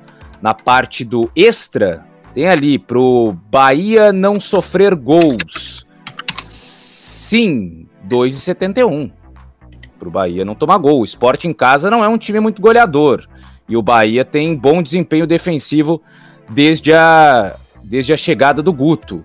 [0.43, 2.05] na parte do extra,
[2.37, 5.87] tem ali pro Bahia não sofrer gols.
[6.43, 9.11] Sim, 2,71
[9.99, 11.01] para o Bahia não tomar gol.
[11.01, 13.27] O esporte em casa não é um time muito goleador.
[13.67, 16.03] E o Bahia tem bom desempenho defensivo
[16.47, 19.25] desde a, desde a chegada do Guto.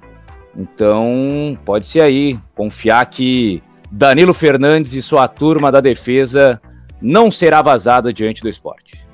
[0.56, 6.62] Então, pode ser aí confiar que Danilo Fernandes e sua turma da defesa
[7.02, 9.06] não será vazada diante do esporte.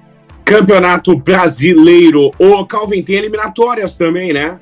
[0.47, 2.31] Campeonato Brasileiro.
[2.39, 4.57] O Calvin tem eliminatórias também, né?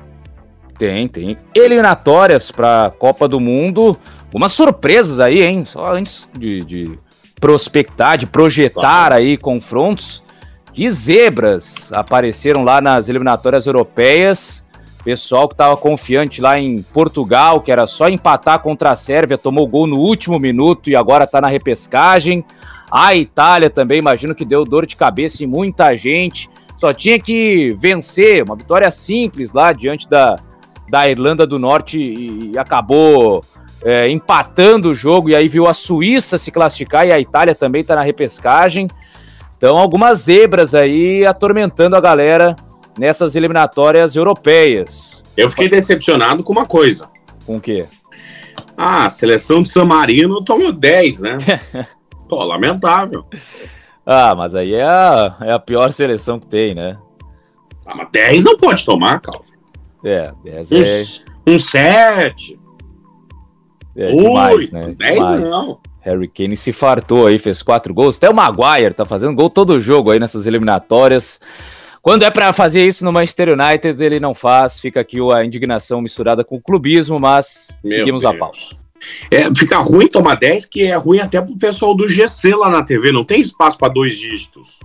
[0.80, 1.38] Tem, tem.
[1.54, 3.96] Eliminatórias para a Copa do Mundo.
[4.34, 5.64] Umas surpresas aí, hein?
[5.64, 6.92] Só antes de, de
[7.40, 10.24] prospectar, de projetar aí confrontos.
[10.74, 14.68] Que zebras apareceram lá nas eliminatórias europeias.
[15.04, 19.68] Pessoal que estava confiante lá em Portugal, que era só empatar contra a Sérvia, tomou
[19.68, 22.44] gol no último minuto e agora está na repescagem.
[22.92, 26.50] A Itália também, imagino que deu dor de cabeça em muita gente.
[26.78, 30.38] Só tinha que vencer, uma vitória simples lá diante da,
[30.90, 33.44] da Irlanda do Norte e, acabou
[33.84, 37.82] é, empatando o jogo e aí viu a Suíça se classificar e a Itália também
[37.82, 38.90] está na repescagem.
[39.58, 42.56] Então, algumas zebras aí atormentando a galera
[42.98, 45.24] nessas eliminatórias europeias.
[45.36, 47.10] Eu fiquei decepcionado com uma coisa.
[47.46, 47.86] Com o quê?
[48.78, 51.38] Ah, a seleção de San Marino tomou 10, né?
[52.28, 53.26] Pô, lamentável.
[54.06, 56.98] Ah, mas aí é a, é a pior seleção que tem, né?
[57.86, 59.52] Ah, mas 10 não pode tomar, Calvin.
[60.04, 61.52] É, 10 é.
[61.52, 62.60] Um 7.
[63.96, 64.94] É, demais, né?
[64.98, 65.44] 10 demais.
[65.44, 65.80] não.
[66.02, 68.18] Harry Kane se fartou aí, fez quatro gols.
[68.18, 71.40] Até o Maguire tá fazendo gol todo jogo aí nessas eliminatórias.
[72.00, 74.80] Quando é para fazer isso no Manchester United, ele não faz.
[74.80, 78.36] Fica aqui a indignação misturada com o clubismo, mas Meu seguimos Deus.
[78.36, 78.85] a pauta.
[79.30, 82.84] É, fica ruim tomar 10, que é ruim até pro pessoal do GC lá na
[82.84, 83.12] TV.
[83.12, 84.80] Não tem espaço para dois dígitos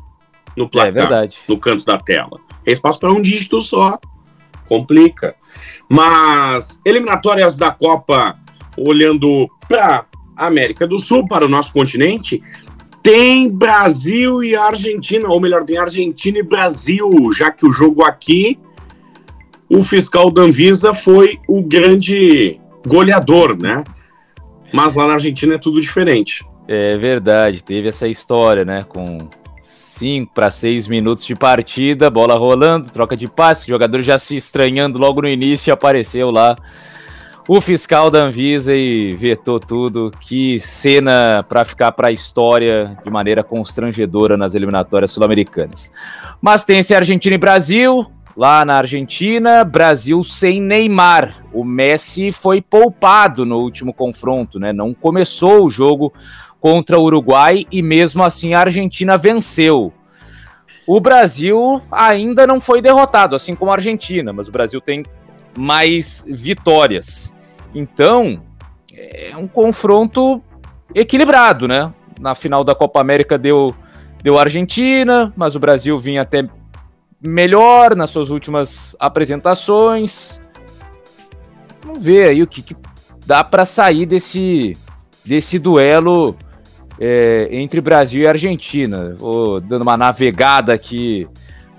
[0.56, 1.38] no placar, é verdade.
[1.48, 2.38] no canto da tela.
[2.64, 3.98] Tem espaço para um dígito só.
[4.66, 5.34] Complica.
[5.88, 8.38] Mas eliminatórias da Copa,
[8.76, 12.42] olhando para América do Sul, para o nosso continente,
[13.02, 18.58] tem Brasil e Argentina, ou melhor, tem Argentina e Brasil, já que o jogo aqui,
[19.68, 23.84] o fiscal da Anvisa foi o grande goleador, né?
[24.72, 26.44] Mas lá na Argentina é tudo diferente.
[26.68, 28.84] É verdade, teve essa história, né?
[28.88, 29.28] Com
[29.60, 34.98] 5 para 6 minutos de partida, bola rolando, troca de passe, jogador já se estranhando
[34.98, 36.56] logo no início, apareceu lá
[37.52, 40.12] o fiscal da Anvisa e vetou tudo.
[40.20, 45.90] Que cena para ficar para a história de maneira constrangedora nas eliminatórias sul-americanas.
[46.40, 48.06] Mas tem esse Argentina e Brasil.
[48.40, 51.44] Lá na Argentina, Brasil sem Neymar.
[51.52, 54.72] O Messi foi poupado no último confronto, né?
[54.72, 56.10] Não começou o jogo
[56.58, 59.92] contra o Uruguai e mesmo assim a Argentina venceu.
[60.86, 65.04] O Brasil ainda não foi derrotado, assim como a Argentina, mas o Brasil tem
[65.54, 67.34] mais vitórias.
[67.74, 68.40] Então,
[68.90, 70.42] é um confronto
[70.94, 71.92] equilibrado, né?
[72.18, 73.74] Na final da Copa América deu,
[74.22, 76.48] deu Argentina, mas o Brasil vinha até
[77.20, 80.40] melhor nas suas últimas apresentações.
[81.84, 82.76] Vamos ver aí o que, que
[83.26, 84.76] dá para sair desse,
[85.24, 86.36] desse duelo
[86.98, 89.16] é, entre Brasil e Argentina.
[89.18, 91.28] Vou dando uma navegada aqui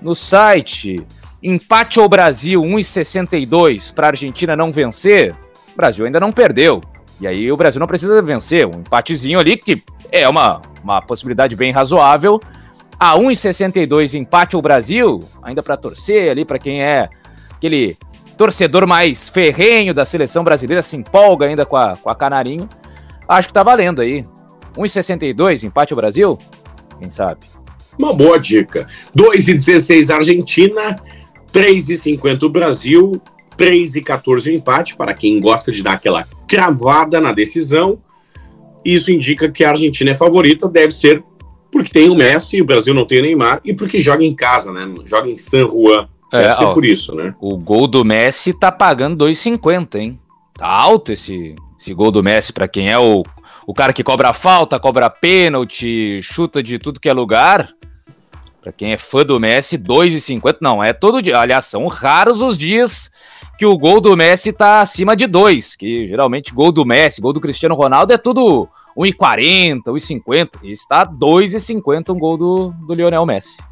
[0.00, 1.04] no site.
[1.42, 5.34] Empate ao Brasil 1,62 para a Argentina não vencer.
[5.72, 6.80] O Brasil ainda não perdeu.
[7.20, 8.66] E aí o Brasil não precisa vencer.
[8.66, 12.40] Um empatezinho ali que é uma, uma possibilidade bem razoável.
[12.98, 17.08] A 1,62 empate o Brasil, ainda para torcer ali, para quem é
[17.50, 17.96] aquele
[18.36, 22.68] torcedor mais ferrenho da seleção brasileira, se empolga ainda com a, com a Canarinho.
[23.28, 24.24] Acho que tá valendo aí.
[24.76, 26.38] 1,62 empate o Brasil?
[26.98, 27.40] Quem sabe?
[27.98, 28.86] Uma boa dica.
[29.16, 30.96] 2,16 Argentina,
[31.52, 33.22] 3,50 o Brasil,
[33.56, 37.98] 3 e 14 o empate, para quem gosta de dar aquela cravada na decisão.
[38.84, 41.22] Isso indica que a Argentina é favorita, deve ser
[41.72, 44.70] porque tem o Messi, o Brasil não tem o Neymar, e porque joga em casa,
[44.70, 44.86] né?
[45.06, 46.06] Joga em San Juan.
[46.30, 47.34] Deve é, ser ó, por isso, né?
[47.40, 50.20] O gol do Messi tá pagando 2,50, hein?
[50.54, 53.24] Tá alto esse, esse gol do Messi para quem é o,
[53.66, 57.70] o cara que cobra falta, cobra pênalti, chuta de tudo que é lugar.
[58.60, 61.38] Para quem é fã do Messi, 2,50 não, é todo dia.
[61.38, 63.10] Aliás, são raros os dias
[63.58, 67.32] que o gol do Messi tá acima de 2, que geralmente gol do Messi, gol
[67.32, 70.50] do Cristiano Ronaldo é tudo 1,40, 1,50.
[70.62, 73.62] E está 2,50 um gol do, do Lionel Messi.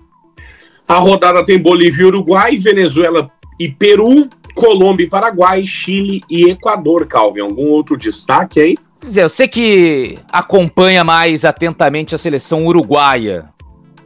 [0.86, 7.06] A rodada tem Bolívia e Uruguai, Venezuela e Peru, Colômbia e Paraguai, Chile e Equador,
[7.06, 7.40] Calvin.
[7.40, 8.76] Algum outro destaque aí?
[9.16, 13.48] Eu sei que acompanha mais atentamente a seleção uruguaia,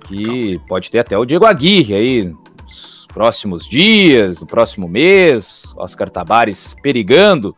[0.06, 2.34] que pode ter até o Diego Aguirre aí
[3.14, 7.56] próximos dias, no próximo mês, Oscar Tabares perigando.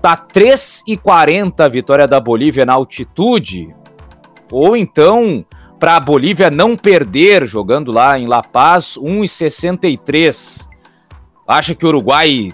[0.00, 3.74] Tá 3,40 a vitória da Bolívia na altitude.
[4.50, 5.44] Ou então,
[5.78, 10.68] para a Bolívia não perder jogando lá em La Paz, 1,63.
[11.46, 12.52] Acha que o Uruguai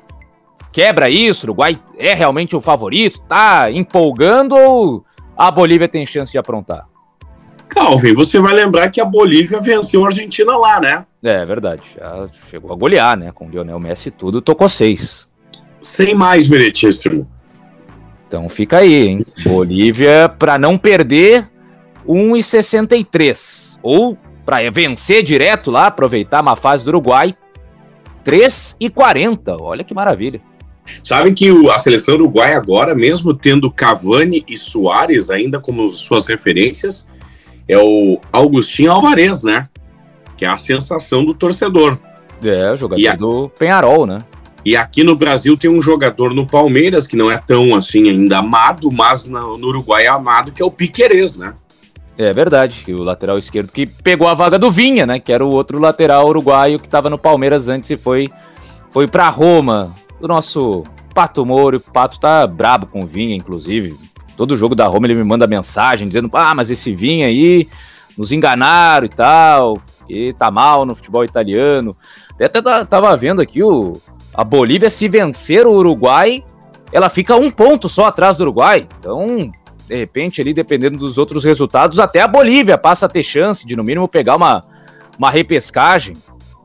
[0.72, 1.46] quebra isso?
[1.46, 3.20] O Uruguai é realmente o favorito?
[3.20, 5.04] Tá empolgando ou
[5.36, 6.86] a Bolívia tem chance de aprontar?
[7.68, 11.04] Calvin, você vai lembrar que a Bolívia venceu a Argentina lá, né?
[11.22, 11.82] É, verdade.
[11.96, 13.32] Já chegou a golear, né?
[13.32, 15.26] Com o Lionel Messi e tudo, tocou seis.
[15.82, 17.28] Sem mais, meritíssimo.
[18.34, 19.26] Então fica aí, hein?
[19.44, 21.48] Bolívia, para não perder,
[22.04, 23.78] 1,63.
[23.80, 27.36] Ou para vencer direto lá, aproveitar uma fase do Uruguai,
[28.26, 29.56] 3,40.
[29.60, 30.40] Olha que maravilha.
[31.04, 36.26] Sabe que o, a seleção uruguai agora, mesmo tendo Cavani e Soares ainda como suas
[36.26, 37.06] referências,
[37.68, 39.68] é o Augustinho Alvarez, né?
[40.36, 42.00] Que é a sensação do torcedor.
[42.42, 43.14] É, jogador a...
[43.14, 44.24] do Penharol, né?
[44.64, 48.38] E aqui no Brasil tem um jogador no Palmeiras que não é tão assim ainda
[48.38, 51.54] amado, mas no, Uruguai é amado, que é o Piquerez, né?
[52.16, 55.18] É verdade, o lateral esquerdo que pegou a vaga do Vinha, né?
[55.18, 58.30] Que era o outro lateral uruguaio que estava no Palmeiras antes e foi,
[58.90, 59.94] foi para Roma.
[60.20, 63.96] O nosso Pato Moro, o Pato tá brabo com o Vinha, inclusive.
[64.36, 67.68] Todo jogo da Roma ele me manda mensagem dizendo: Ah, mas esse vinho aí,
[68.16, 69.82] nos enganaram e tal.
[70.08, 71.96] e tá mal no futebol italiano.
[72.40, 72.48] Até
[72.84, 74.00] tava vendo aqui o,
[74.34, 76.44] a Bolívia, se vencer o Uruguai,
[76.92, 78.88] ela fica um ponto só atrás do Uruguai.
[78.98, 79.50] Então,
[79.86, 83.76] de repente, ali, dependendo dos outros resultados, até a Bolívia passa a ter chance de,
[83.76, 84.60] no mínimo, pegar uma,
[85.18, 86.16] uma repescagem.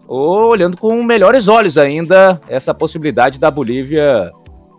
[0.08, 4.32] Ou olhando com melhores olhos ainda essa possibilidade da Bolívia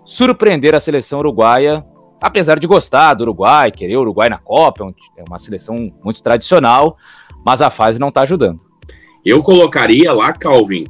[0.05, 1.84] surpreender a seleção uruguaia,
[2.20, 4.84] apesar de gostar do Uruguai, querer o Uruguai na Copa,
[5.16, 6.97] é, é uma seleção muito tradicional,
[7.47, 8.59] mas a fase não está ajudando.
[9.24, 10.86] Eu colocaria lá, Calvin,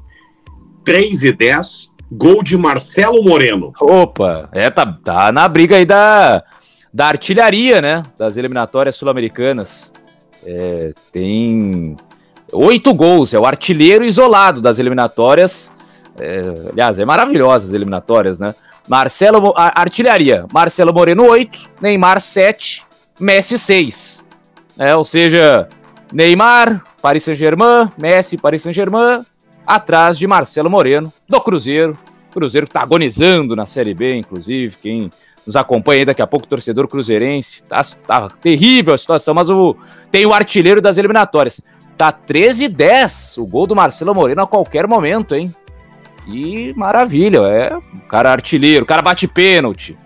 [0.84, 3.72] 3 e 10, gol de Marcelo Moreno.
[3.80, 6.42] Opa, é, tá, tá na briga aí da,
[6.92, 8.02] da artilharia, né?
[8.18, 9.92] Das eliminatórias sul-americanas.
[10.44, 11.96] É, tem
[12.52, 15.72] oito gols, é o artilheiro isolado das eliminatórias.
[16.18, 18.54] É, aliás, é maravilhosa as eliminatórias, né?
[18.88, 22.84] Marcelo, artilharia, Marcelo Moreno 8, Neymar 7,
[23.20, 24.24] Messi 6.
[24.76, 25.68] É, ou seja,
[26.12, 29.24] Neymar, Paris Saint-Germain, Messi, Paris Saint-Germain,
[29.74, 31.96] atrás de Marcelo Moreno, do Cruzeiro.
[32.32, 35.10] Cruzeiro que tá agonizando na Série B, inclusive, quem
[35.46, 37.62] nos acompanha aí daqui a pouco, torcedor cruzeirense.
[37.64, 39.76] Tá, tá terrível a situação, mas o,
[40.10, 41.62] tem o artilheiro das eliminatórias.
[41.96, 45.54] Tá 13 10 o gol do Marcelo Moreno a qualquer momento, hein?
[46.24, 47.76] Que maravilha, é.
[47.76, 49.96] O cara artilheiro, o cara bate pênalti.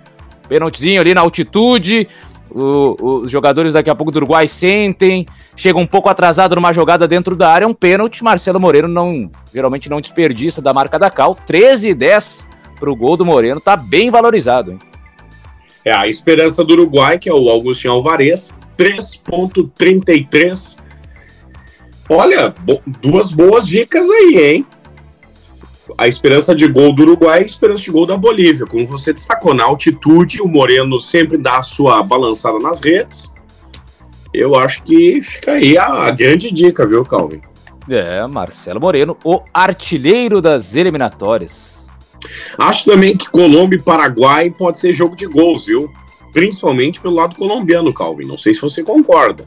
[0.49, 2.09] Pênaltizinho ali na altitude.
[2.55, 5.27] O, os jogadores daqui a pouco do Uruguai sentem,
[5.57, 8.23] chega um pouco atrasado numa jogada dentro da área, um pênalti.
[8.23, 11.37] Marcelo Moreno não geralmente não desperdiça da marca da Cal.
[11.47, 12.47] 13 e 10
[12.79, 14.79] pro gol do Moreno, tá bem valorizado, hein?
[15.85, 20.79] É a esperança do Uruguai, que é o Agostinho Alvarez, 3.33.
[22.09, 24.67] Olha, bo duas boas dicas aí, hein?
[25.97, 28.67] A esperança de gol do Uruguai e a esperança de gol da Bolívia.
[28.67, 33.33] Como você destacou, na altitude, o Moreno sempre dá a sua balançada nas redes.
[34.33, 37.41] Eu acho que fica aí a, a grande dica, viu, Calvin?
[37.89, 41.87] É, Marcelo Moreno, o artilheiro das eliminatórias.
[42.59, 45.93] Acho também que Colômbia e Paraguai pode ser jogo de gols, viu?
[46.33, 48.27] Principalmente pelo lado colombiano, Calvin.
[48.27, 49.47] Não sei se você concorda.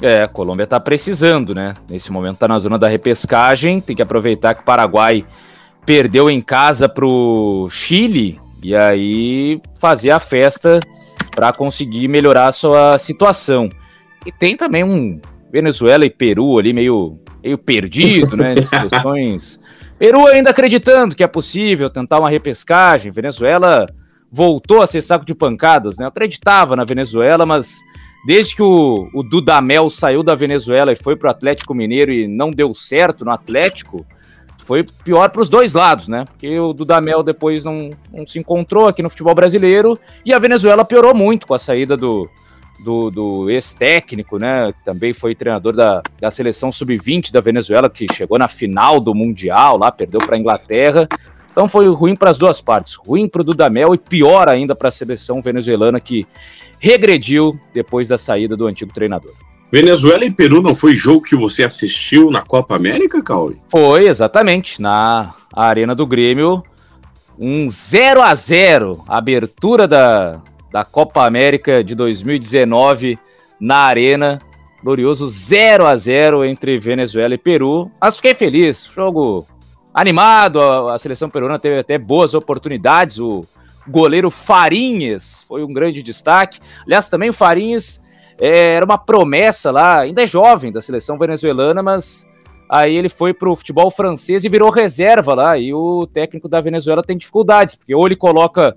[0.00, 1.74] É, a Colômbia tá precisando, né?
[1.88, 5.26] Nesse momento tá na zona da repescagem, tem que aproveitar que o Paraguai
[5.84, 10.80] perdeu em casa pro Chile e aí fazer a festa
[11.34, 13.70] para conseguir melhorar a sua situação.
[14.26, 15.20] E tem também um
[15.50, 18.54] Venezuela e Peru ali meio, meio perdido, né?
[18.54, 19.58] De seleções
[20.00, 23.12] Peru ainda acreditando que é possível tentar uma repescagem.
[23.12, 23.84] Venezuela
[24.32, 26.06] voltou a ser saco de pancadas, né?
[26.06, 27.76] Eu acreditava na Venezuela, mas
[28.26, 32.26] desde que o, o Dudamel saiu da Venezuela e foi para o Atlético Mineiro e
[32.26, 34.06] não deu certo no Atlético,
[34.64, 36.24] foi pior para os dois lados, né?
[36.24, 40.84] Porque o Dudamel depois não, não se encontrou aqui no futebol brasileiro e a Venezuela
[40.84, 42.28] piorou muito com a saída do,
[42.78, 44.72] do, do ex-técnico, né?
[44.84, 49.76] Também foi treinador da, da seleção sub-20 da Venezuela, que chegou na final do Mundial
[49.76, 51.08] lá, perdeu para a Inglaterra.
[51.50, 54.88] Então foi ruim para as duas partes, ruim para o Dudamel e pior ainda para
[54.88, 56.26] a seleção venezuelana que
[56.78, 59.34] regrediu depois da saída do antigo treinador.
[59.70, 63.54] Venezuela e Peru não foi jogo que você assistiu na Copa América, Cauê?
[63.68, 66.62] Foi, exatamente, na Arena do Grêmio.
[67.38, 70.40] Um 0 a 0 abertura da,
[70.72, 73.16] da Copa América de 2019
[73.60, 74.40] na Arena.
[74.82, 77.90] Glorioso 0 a 0 entre Venezuela e Peru.
[78.00, 78.90] Mas fiquei feliz.
[78.92, 79.46] Jogo
[79.94, 80.60] animado.
[80.60, 83.20] A, a seleção peruana teve até boas oportunidades.
[83.20, 83.46] O
[83.86, 86.58] goleiro Farinhas foi um grande destaque.
[86.84, 88.00] Aliás, também o Farinhas
[88.40, 92.26] é, era uma promessa lá, ainda é jovem da seleção venezuelana, mas
[92.68, 95.58] aí ele foi para o futebol francês e virou reserva lá.
[95.58, 98.74] E o técnico da Venezuela tem dificuldades, porque ou ele coloca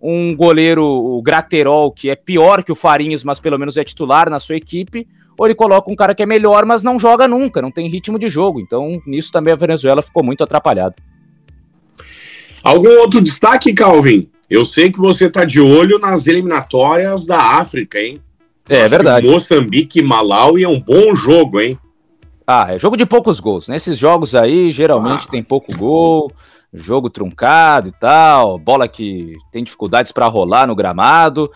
[0.00, 4.30] um goleiro, o Graterol, que é pior que o Farinhas, mas pelo menos é titular
[4.30, 5.06] na sua equipe,
[5.38, 8.18] ou ele coloca um cara que é melhor, mas não joga nunca, não tem ritmo
[8.18, 8.60] de jogo.
[8.60, 10.96] Então, nisso também a Venezuela ficou muito atrapalhada.
[12.64, 14.28] Algum outro destaque, Calvin?
[14.48, 18.20] Eu sei que você está de olho nas eliminatórias da África, hein?
[18.68, 19.26] É, é verdade.
[19.26, 21.78] Moçambique e Malawi é um bom jogo, hein?
[22.46, 23.68] Ah, é jogo de poucos gols.
[23.68, 25.30] Nesses jogos aí, geralmente ah.
[25.30, 26.32] tem pouco gol
[26.72, 31.50] jogo truncado e tal, bola que tem dificuldades para rolar no gramado,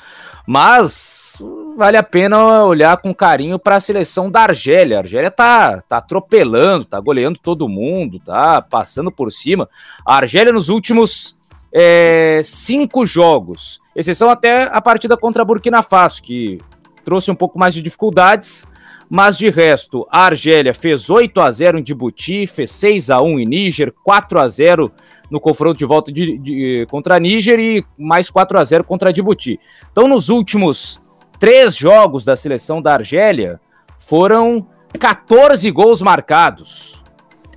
[0.46, 1.34] mas
[1.76, 4.98] vale a pena olhar com carinho para a seleção da Argélia.
[4.98, 9.68] A Argélia tá, tá atropelando, tá goleando todo mundo, tá passando por cima.
[10.04, 11.36] A Argélia nos últimos
[11.72, 16.60] é, cinco jogos, exceção até a partida contra a Burkina Faso, que
[17.06, 18.66] trouxe um pouco mais de dificuldades,
[19.08, 23.38] mas de resto, a Argélia fez 8 a 0 em Djibouti, fez 6 a 1
[23.38, 24.90] em Níger, 4 a 0
[25.30, 29.60] no confronto de volta de, de, contra Níger e mais 4 a 0 contra Djibouti.
[29.92, 31.00] Então, nos últimos
[31.38, 33.60] três jogos da seleção da Argélia,
[34.00, 34.66] foram
[34.98, 37.04] 14 gols marcados.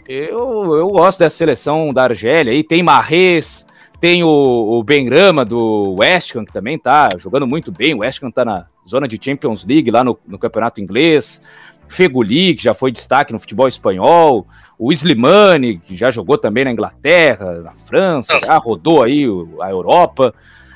[0.07, 2.63] Eu, eu gosto dessa seleção da Argélia aí.
[2.63, 3.65] Tem Marrez,
[3.99, 7.93] tem o, o Benrama do West Ham, que também tá jogando muito bem.
[7.93, 11.41] O West Ham tá na zona de Champions League lá no, no campeonato inglês.
[11.89, 14.45] Feguli, que já foi destaque no futebol espanhol,
[14.77, 19.25] o Slimani, que já jogou também na Inglaterra, na França, já rodou aí
[19.59, 20.33] a Europa.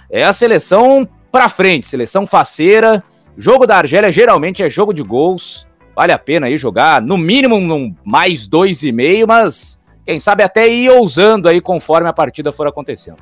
[0.10, 3.04] É a seleção para frente, seleção faceira.
[3.38, 5.68] Jogo da Argélia geralmente é jogo de gols.
[5.96, 10.44] Vale a pena aí jogar, no mínimo um mais dois e meio, mas quem sabe
[10.44, 13.18] até ir ousando aí conforme a partida for acontecendo.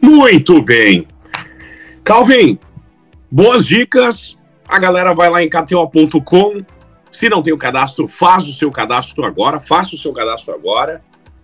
[0.00, 1.06] Muito bem.
[2.02, 2.58] Calvin,
[3.30, 4.36] boas dicas,
[4.68, 6.64] a galera vai lá em KTO.com.
[7.12, 9.58] Se não tem o cadastro, faz o seu cadastro agora.
[9.58, 11.02] Faça o seu cadastro agora.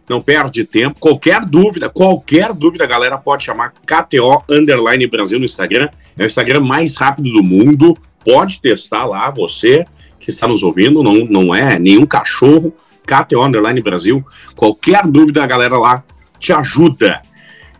[0.09, 1.01] Não perde tempo.
[1.01, 5.88] Qualquer dúvida, qualquer dúvida, galera pode chamar KTO Underline Brasil no Instagram.
[6.16, 7.99] É o Instagram mais rápido do mundo.
[8.24, 9.84] Pode testar lá, você
[10.20, 12.72] que está nos ouvindo, não, não é nenhum cachorro.
[13.07, 14.25] KTO Underline Brasil.
[14.57, 16.03] Qualquer dúvida, a galera lá
[16.39, 17.23] te ajuda.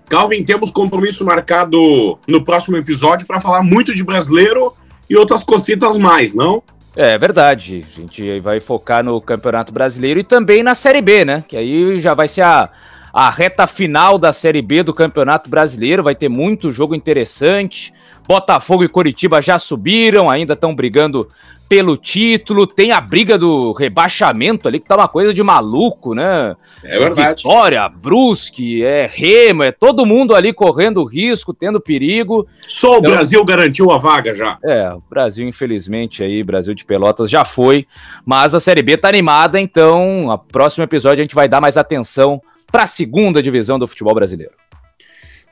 [0.09, 4.73] Calvin, temos compromisso marcado no próximo episódio para falar muito de brasileiro
[5.11, 6.63] e outras cositas mais, não?
[6.95, 7.85] É verdade.
[7.93, 11.45] A gente vai focar no Campeonato Brasileiro e também na Série B, né?
[11.47, 12.71] Que aí já vai ser a,
[13.13, 16.03] a reta final da Série B do Campeonato Brasileiro.
[16.03, 17.93] Vai ter muito jogo interessante.
[18.27, 21.29] Botafogo e Coritiba já subiram, ainda estão brigando
[21.69, 26.55] pelo título, tem a briga do rebaixamento ali, que tá uma coisa de maluco, né?
[26.85, 27.43] É verdade.
[27.43, 32.47] Vitória, Brusque, é Remo, é todo mundo ali correndo risco, tendo perigo.
[32.69, 34.59] Só então, o Brasil garantiu a vaga já.
[34.63, 37.87] É, o Brasil, infelizmente, aí, Brasil de Pelotas já foi,
[38.25, 41.77] mas a Série B tá animada, então, a próximo episódio a gente vai dar mais
[41.77, 44.53] atenção para a segunda divisão do futebol brasileiro.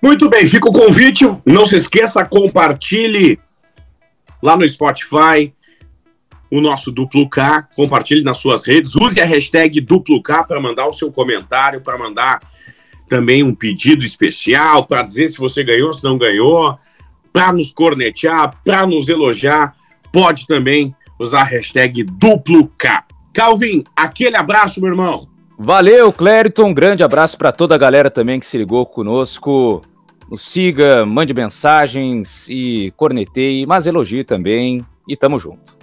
[0.05, 3.40] Muito bem, fica o convite, não se esqueça, compartilhe
[4.42, 5.50] lá no Spotify,
[6.50, 10.86] o nosso Duplo K, compartilhe nas suas redes, use a hashtag Duplo K para mandar
[10.86, 12.42] o seu comentário, para mandar
[13.09, 16.76] também um pedido especial, para dizer se você ganhou, se não ganhou,
[17.32, 19.74] para nos cornetear, para nos elogiar,
[20.12, 23.07] pode também usar a hashtag Duplo K.
[23.32, 25.26] Calvin, aquele abraço, meu irmão.
[25.59, 26.66] Valeu, Clériton.
[26.66, 29.82] Um grande abraço para toda a galera também que se ligou conosco.
[30.37, 34.85] Siga, mande mensagens e corneteie, mas elogie também.
[35.09, 35.74] E tamo junto.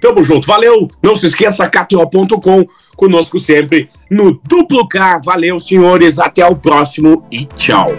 [0.00, 0.88] Tamo junto, valeu.
[1.02, 2.66] Não se esqueça, KTO.com,
[2.96, 5.20] conosco sempre no Duplo K.
[5.24, 6.18] Valeu, senhores.
[6.18, 7.90] Até o próximo e tchau.